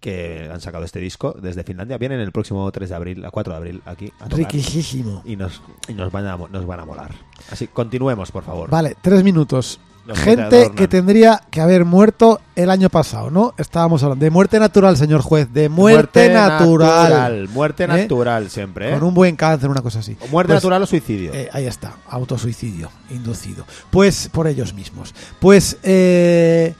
[0.00, 1.96] que han sacado este disco desde Finlandia.
[1.96, 4.38] Vienen el próximo 3 de abril, a 4 de abril, aquí a tocar.
[4.38, 5.22] Riquísimo.
[5.24, 7.12] Y nos, y nos, van a, nos van a molar.
[7.52, 8.68] Así, continuemos, por favor.
[8.68, 9.78] Vale, tres minutos.
[10.12, 13.54] Gente que tendría que haber muerto el año pasado, ¿no?
[13.56, 17.48] Estábamos hablando de muerte natural, señor juez, de muerte, natural.
[17.48, 17.88] Muerte ¿Eh?
[17.88, 18.92] natural siempre, ¿eh?
[18.94, 20.16] Con un buen cáncer, una cosa así.
[20.20, 21.32] O muerte Pues, natural o suicidio.
[21.32, 23.64] eh, ahí está, autosuicidio inducido.
[23.90, 25.14] Pues por ellos mismos.
[25.40, 26.74] Pues eh,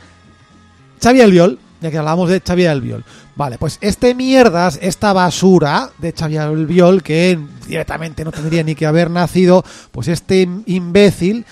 [1.02, 3.04] Xavi Albiol, ya que hablamos de Xavi Albiol.
[3.36, 8.86] Vale, pues este mierdas, esta basura de Xavi Albiol, que directamente no tendría ni que
[8.86, 11.44] haber nacido, pues este imbécil,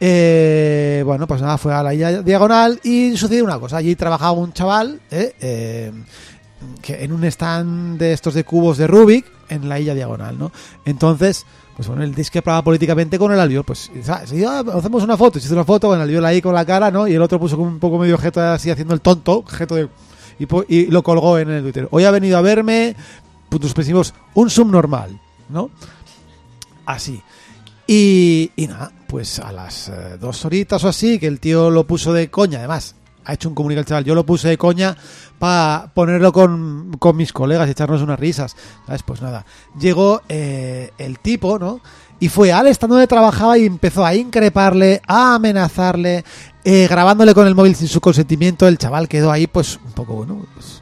[0.00, 3.76] eh, bueno, pues nada, fue a la diagonal y sucedió una cosa.
[3.76, 5.92] Allí trabajaba un chaval, eh, eh,
[6.88, 10.52] en un stand de estos de cubos de Rubik en la isla diagonal, ¿no?
[10.84, 11.44] Entonces,
[11.76, 15.88] pues bueno, él discrepaba políticamente con el albiol, pues hacemos una foto, hizo una foto
[15.88, 17.06] con el albiol ahí con la cara, ¿no?
[17.06, 19.88] Y el otro puso como un poco medio objeto así haciendo el tonto, objeto de
[20.68, 21.88] y, lo colgó en el Twitter.
[21.90, 22.96] Hoy ha venido a verme,
[23.48, 25.70] puntos suspensivos, un subnormal, ¿no?
[26.86, 27.22] Así.
[27.92, 31.88] Y, y nada, pues a las eh, dos horitas o así, que el tío lo
[31.88, 34.96] puso de coña, además, ha hecho un comunicado el chaval, yo lo puse de coña
[35.40, 38.54] para ponerlo con, con mis colegas y echarnos unas risas,
[38.86, 39.02] ¿sabes?
[39.02, 39.44] Pues nada,
[39.76, 41.80] llegó eh, el tipo, ¿no?
[42.20, 46.24] Y fue al stand donde trabajaba y empezó a increparle, a amenazarle,
[46.62, 48.68] eh, grabándole con el móvil sin su consentimiento.
[48.68, 50.80] El chaval quedó ahí, pues, un poco, bueno, pues,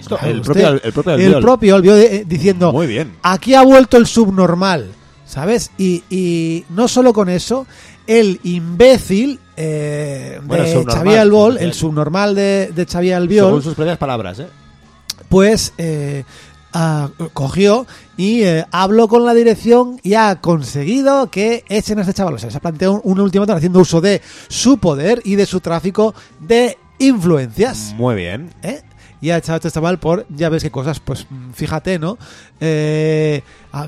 [0.00, 3.12] Esto, el, propio, el propio el propio eh, diciendo, Muy bien.
[3.22, 4.94] aquí ha vuelto el subnormal,
[5.30, 5.70] ¿sabes?
[5.78, 7.66] Y, y no solo con eso,
[8.06, 13.62] el imbécil eh, Bueno, de subnormal, Xavi Albiol, el subnormal de, de Xavi Albiol, Según
[13.62, 14.48] sus propias palabras, ¿eh?
[15.28, 16.24] pues eh,
[16.72, 22.14] ah, cogió y eh, habló con la dirección y ha conseguido que echen a este
[22.14, 22.34] chaval.
[22.34, 25.46] O sea, se ha planteado un, un ultimátum haciendo uso de su poder y de
[25.46, 27.94] su tráfico de influencias.
[27.96, 28.50] Muy bien.
[28.62, 28.82] ¿eh?
[29.20, 32.16] Y ha echado a este chaval por, ya ves qué cosas, pues mm, fíjate, ¿no?
[32.58, 33.42] Eh,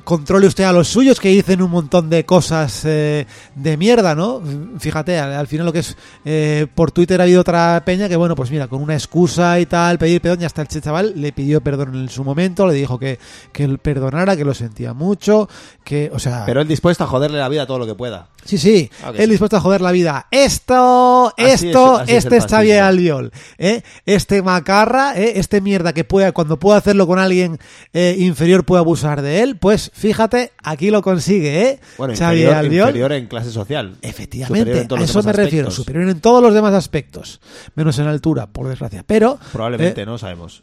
[0.04, 4.40] controle usted a los suyos que dicen un montón de cosas eh, de mierda, ¿no?
[4.78, 8.16] Fíjate, al, al final lo que es, eh, por Twitter ha habido otra peña que,
[8.16, 11.32] bueno, pues mira, con una excusa y tal, pedir perdón, y hasta el chaval le
[11.32, 13.18] pidió perdón en su momento, le dijo que,
[13.52, 15.48] que él perdonara, que lo sentía mucho,
[15.84, 16.44] que, o sea...
[16.46, 18.28] Pero él dispuesto a joderle la vida todo lo que pueda.
[18.44, 20.26] Sí, sí, Ah, él dispuesto a joder la vida.
[20.30, 22.86] Esto, Así esto, es- este es Xavier fascismo.
[22.88, 23.82] Albiol, ¿eh?
[24.04, 25.34] Este macarra, ¿eh?
[25.36, 27.58] Este mierda que pueda, cuando pueda hacerlo con alguien
[27.92, 31.80] inferior puede abusar de él, pues fíjate, aquí lo consigue, ¿eh?
[31.96, 32.88] Bueno, Xavier inferior, Albiol.
[32.88, 33.96] inferior en clase social.
[34.02, 37.40] Efectivamente, a eso me refiero, superior en todos los demás aspectos,
[37.74, 39.02] menos en altura, por desgracia.
[39.06, 40.62] Pero, Probablemente, eh, no sabemos.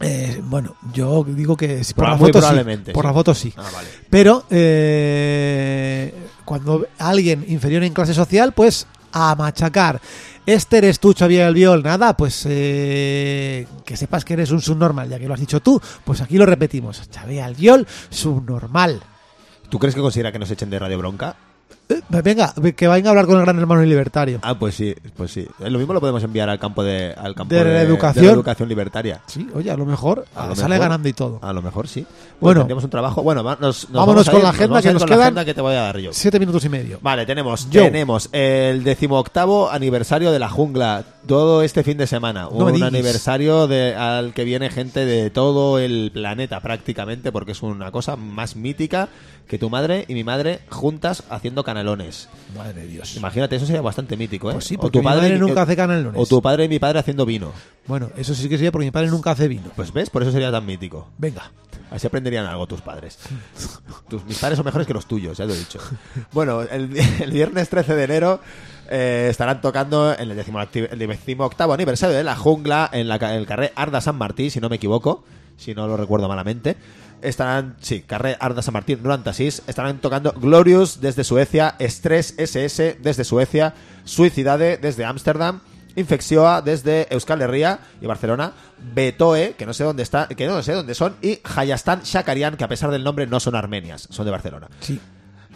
[0.00, 3.06] eh, bueno, yo digo que por Proba- la foto sí, por sí.
[3.08, 3.52] la foto sí.
[3.56, 3.88] Ah, vale.
[4.08, 10.00] Pero eh, cuando alguien inferior en clase social, pues a machacar.
[10.46, 11.82] Este eres tú, Xavier Albiol.
[11.82, 15.80] Nada, pues eh, que sepas que eres un subnormal, ya que lo has dicho tú.
[16.04, 17.02] Pues aquí lo repetimos.
[17.12, 19.02] Xavier Albiol, subnormal.
[19.68, 21.36] ¿Tú crees que considera que nos echen de Radio Bronca?
[21.88, 24.40] Eh, venga, que venga a hablar con el gran hermano libertario.
[24.42, 25.46] Ah, pues sí, pues sí.
[25.60, 28.22] Eh, Lo mismo lo podemos enviar al campo de, al campo De la educación.
[28.24, 29.20] de la educación libertaria.
[29.26, 30.80] Sí, oye, a lo mejor A lo sale mejor.
[30.84, 31.38] ganando y todo.
[31.42, 32.00] A lo mejor sí.
[32.00, 32.16] Bueno.
[32.40, 33.22] Bueno, tendríamos un trabajo.
[33.22, 35.02] Bueno, nos, nos Vámonos vamos a con ir- la nos agenda, a que ir nos
[35.02, 36.10] con la quedan agenda que te voy a dar yo.
[36.12, 36.98] Siete minutos y medio.
[37.02, 37.82] Vale, tenemos, Yo.
[37.84, 42.48] tenemos el decimoctavo aniversario de la jungla todo este fin de semana.
[42.50, 47.62] No un aniversario de, al que viene gente de todo el planeta prácticamente, porque es
[47.62, 49.08] una cosa más mítica
[49.46, 52.28] que tu madre y mi madre juntas haciendo canalones.
[52.56, 53.16] Madre de Dios.
[53.16, 54.54] Imagínate, eso sería bastante mítico, ¿eh?
[54.54, 56.20] Pues sí, O porque mi madre nunca hace canalones.
[56.20, 57.52] O tu padre y mi padre haciendo vino.
[57.86, 59.70] Bueno, eso sí que sería porque mi padre nunca hace vino.
[59.76, 61.08] Pues ves, por eso sería tan mítico.
[61.18, 61.50] Venga.
[61.90, 63.18] Así aprenderían algo tus padres.
[64.08, 65.78] Tus, mis padres son mejores que los tuyos, ya te lo he dicho.
[66.32, 68.40] Bueno, el, el viernes 13 de enero
[68.90, 73.46] eh, estarán tocando en el, el decimoctavo aniversario de la jungla en, la, en el
[73.46, 75.24] carré Arda San Martí, si no me equivoco,
[75.56, 76.76] si no lo recuerdo malamente.
[77.26, 79.64] Estarán, sí, carré Arda San Martín, 96.
[79.66, 83.74] Estarán tocando Glorious desde Suecia, Stress SS desde Suecia,
[84.04, 85.60] Suicidade desde Ámsterdam.
[85.96, 88.52] Infexioa desde Euskal Herria y Barcelona,
[88.94, 92.64] Betoe, que no sé dónde está, que no sé dónde son, y Hayastan Shakarian, que
[92.64, 94.68] a pesar del nombre no son armenias, son de Barcelona.
[94.80, 95.00] Sí.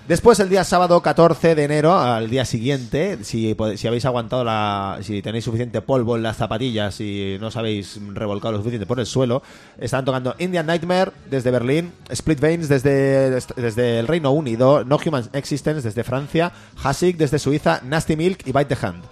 [0.09, 4.99] Después, el día sábado 14 de enero, al día siguiente, si, si habéis aguantado la.
[5.03, 8.99] si tenéis suficiente polvo en las zapatillas y no os habéis revolcado lo suficiente por
[8.99, 9.41] el suelo,
[9.79, 15.29] estarán tocando Indian Nightmare desde Berlín, Split Veins desde, desde el Reino Unido, No Human
[15.33, 16.51] Existence desde Francia,
[16.83, 19.05] Hasik desde Suiza, Nasty Milk y Bite the Hand.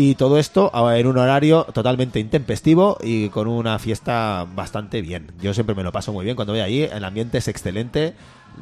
[0.00, 5.32] Y todo esto ah, en un horario totalmente intempestivo y con una fiesta bastante bien.
[5.42, 6.84] Yo siempre me lo paso muy bien cuando voy allí.
[6.84, 8.14] El ambiente es excelente,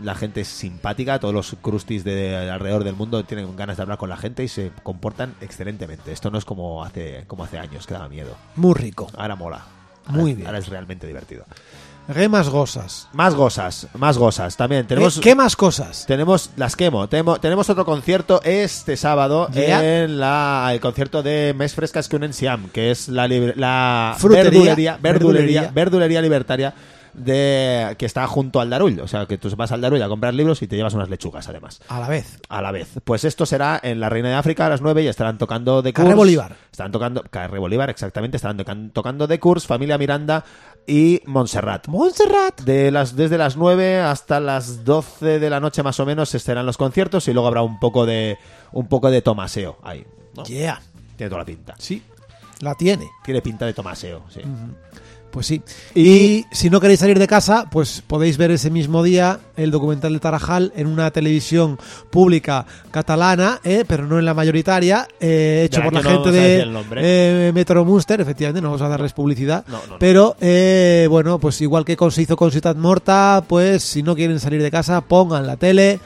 [0.02, 3.98] la gente es simpática, todos los crustis de alrededor del mundo tienen ganas de hablar
[3.98, 6.12] con la gente y se comportan excelentemente.
[6.12, 8.36] Esto no es como hace, como hace años, que daba miedo.
[8.56, 9.06] Muy rico.
[9.16, 9.62] Ahora mola.
[10.08, 10.46] Muy bien.
[10.46, 11.44] Ahora es realmente divertido.
[12.14, 13.08] ¿Qué más gozas?
[13.14, 14.56] Más gozas, más gozas.
[14.56, 15.18] También tenemos...
[15.18, 16.06] ¿Qué, más cosas?
[16.06, 17.08] Tenemos las quemo.
[17.08, 22.32] Temo- tenemos otro concierto este sábado en la, el concierto de Mes Frescas que unen
[22.32, 25.70] Siam, que es la, la verdulería, Verdulería.
[25.74, 26.74] verdulería libertaria
[27.16, 29.00] de que está junto al Darull.
[29.00, 31.48] O sea, que tú vas al Darull a comprar libros y te llevas unas lechugas,
[31.48, 31.80] además.
[31.88, 32.38] A la vez.
[32.48, 32.88] A la vez.
[33.04, 35.92] Pues esto será en la Reina de África a las 9 y estarán tocando de
[35.92, 36.56] Carrer Bolívar.
[36.70, 37.22] Estarán tocando.
[37.30, 38.36] Carrer Bolívar, exactamente.
[38.36, 40.44] Estarán tocan- tocando de Kurs, Familia Miranda
[40.86, 41.88] y Montserrat.
[41.88, 42.60] Montserrat.
[42.60, 46.66] De las, desde las 9 hasta las 12 de la noche más o menos estarán
[46.66, 48.38] los conciertos y luego habrá un poco de
[48.72, 50.06] un poco de tomaseo ahí.
[50.36, 50.44] ¿no?
[50.44, 50.80] Yeah.
[51.16, 51.74] Tiene toda la pinta.
[51.78, 52.02] Sí.
[52.60, 53.08] La tiene.
[53.24, 54.40] Tiene pinta de tomaseo, sí.
[55.30, 55.60] Pues sí.
[55.94, 59.70] Y- Y, si no queréis salir de casa, pues podéis ver ese mismo día el
[59.70, 61.78] documental de Tarajal en una televisión
[62.10, 66.66] pública catalana, eh, pero no en la mayoritaria, eh, hecho por la no gente de
[66.96, 69.64] eh, Metro Munster, efectivamente, no vamos a darles publicidad.
[69.68, 69.98] No, no, no.
[69.98, 74.14] Pero eh, bueno, pues igual que con- se hizo con Ciudad Morta, pues si no
[74.14, 76.00] quieren salir de casa, pongan la tele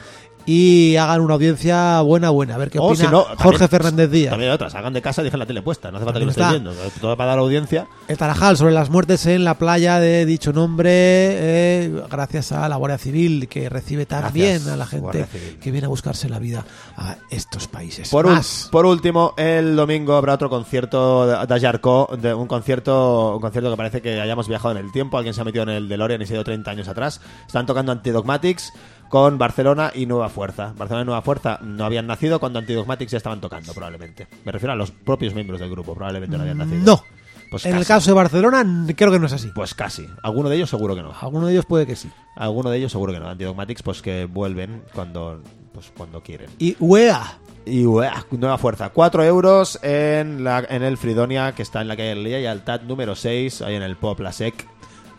[0.53, 2.57] y hagan una audiencia buena, buena.
[2.57, 4.30] A ver qué opina si no, Jorge también- Fernández Díaz.
[4.30, 6.26] También hay otras, hagan de casa y dejen la tele puesta, no hace falta que
[6.26, 7.01] lo También estéis viendo.
[7.01, 7.86] Todo para dar audiencia.
[8.09, 12.76] El Tarajal sobre las muertes en la playa de dicho nombre, eh, gracias a la
[12.76, 15.26] Guardia Civil que recibe bien a la gente
[15.61, 16.64] que viene a buscarse la vida
[16.96, 18.09] a estos países.
[18.09, 18.68] Por, un- Más.
[18.72, 23.76] por último, el domingo habrá otro concierto de Jarko, de un concierto, un concierto que
[23.76, 26.26] parece que hayamos viajado en el tiempo, alguien se ha metido en el DeLorean y
[26.26, 27.20] se ha ido 30 años atrás.
[27.46, 28.72] Están tocando Antidogmatics
[29.11, 30.73] con Barcelona y Nueva Fuerza.
[30.77, 34.29] Barcelona y Nueva Fuerza no habían nacido cuando Antidogmatics ya estaban tocando, probablemente.
[34.45, 36.81] Me refiero a los propios miembros del grupo, probablemente no habían nacido.
[36.85, 37.05] No.
[37.51, 38.65] Pues en el caso de Barcelona,
[38.97, 39.51] creo que no es así.
[39.53, 40.07] Pues casi.
[40.23, 41.13] Alguno de ellos seguro que no.
[41.21, 42.09] Alguno de ellos puede que sí.
[42.37, 43.29] Alguno de ellos seguro que no.
[43.29, 45.43] Antidogmatics pues que vuelven cuando,
[45.75, 46.49] pues, cuando quieren.
[46.61, 47.39] Y UEA.
[47.67, 48.91] Y uah, nueva fuerza.
[48.91, 52.83] 4 euros en, la, en el Fridonia, que está en la calle Lía y Altad
[52.83, 54.67] número 6, ahí en el Pop La Sec.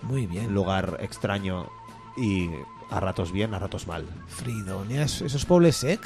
[0.01, 0.53] Muy bien.
[0.53, 1.67] Lugar extraño
[2.15, 2.49] y
[2.91, 4.05] a ratos bien, a ratos mal.
[4.27, 6.01] Fridonia, ¿eso es Poble Sec?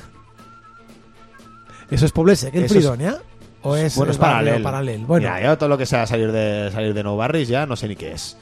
[1.89, 3.17] ¿Eso es Poble Sec en Fridonia?
[3.63, 4.63] ¿O es, bueno, es el barrio paralelo.
[4.63, 5.05] paralel?
[5.05, 7.75] Bueno, Mira, yo todo lo que sea salir de salir de No Barris ya no
[7.75, 8.37] sé ni qué es.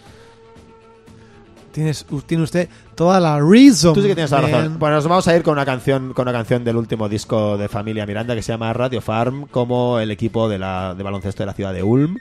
[1.71, 3.93] tienes, tiene usted toda la reason.
[3.93, 4.77] Tú sí que tienes la razón.
[4.79, 7.69] Bueno, nos vamos a ir con una canción con una canción del último disco de
[7.69, 11.47] Familia Miranda que se llama Radio Farm, como el equipo de, la, de baloncesto de
[11.47, 12.17] la ciudad de Ulm.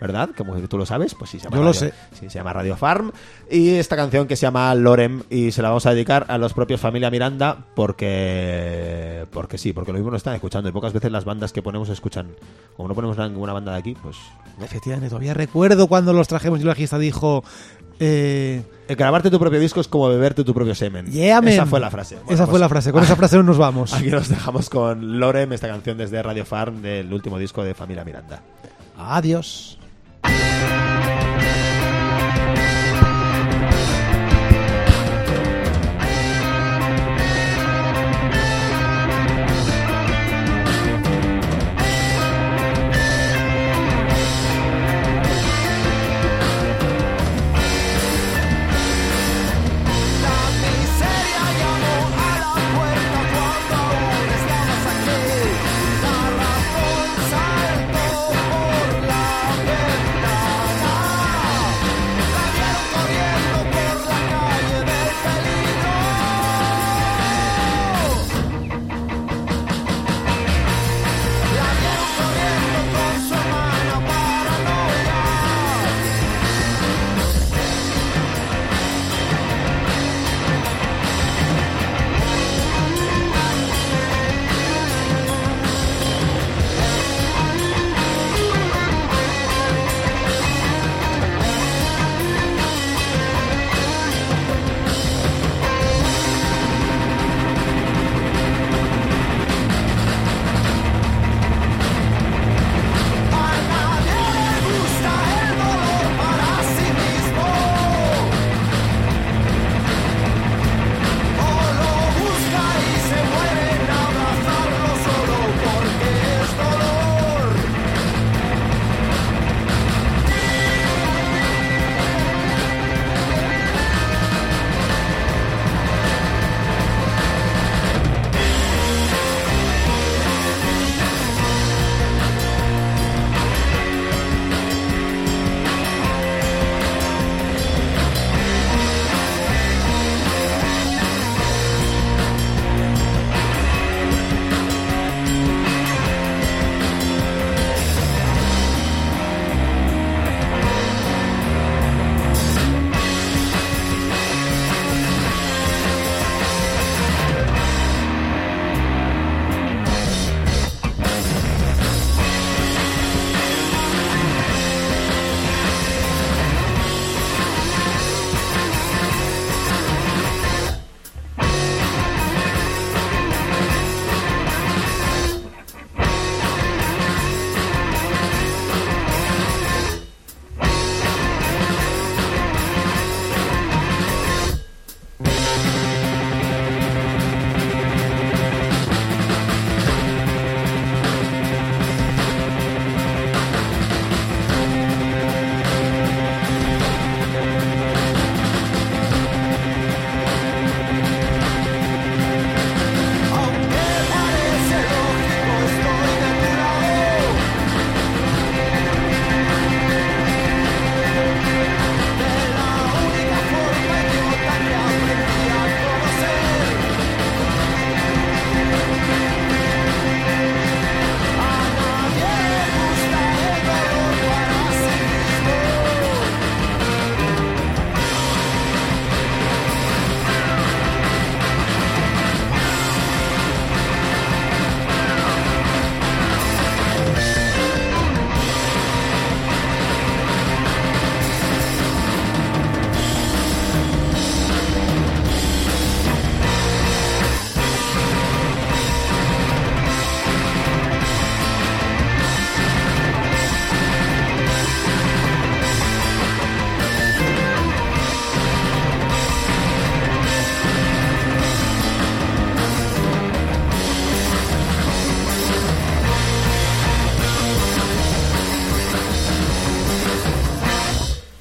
[0.00, 0.30] ¿Verdad?
[0.36, 1.94] Como que tú lo sabes, pues sí, se llama Yo lo Radio- sé.
[2.12, 3.10] sí, se llama Radio Farm.
[3.50, 6.52] Y esta canción que se llama Lorem y se la vamos a dedicar a los
[6.54, 11.10] propios Familia Miranda porque porque sí, porque lo mismo no están escuchando y pocas veces
[11.10, 12.28] las bandas que ponemos escuchan.
[12.76, 14.16] Como no ponemos ninguna banda de aquí, pues
[14.60, 17.42] Efectivamente, todavía recuerdo cuando los trajimos y el bajista dijo...
[18.00, 21.06] Eh, el grabarte tu propio disco es como beberte tu propio semen.
[21.06, 22.14] yeah, Esa fue la frase.
[22.14, 22.92] Bueno, esa pues- fue la frase.
[22.92, 23.92] Con esa frase nos vamos.
[23.92, 28.04] Aquí nos dejamos con Lorem, esta canción desde Radio Farm del último disco de Familia
[28.04, 28.40] Miranda.
[28.96, 29.77] Adiós.
[30.28, 30.77] Thank you.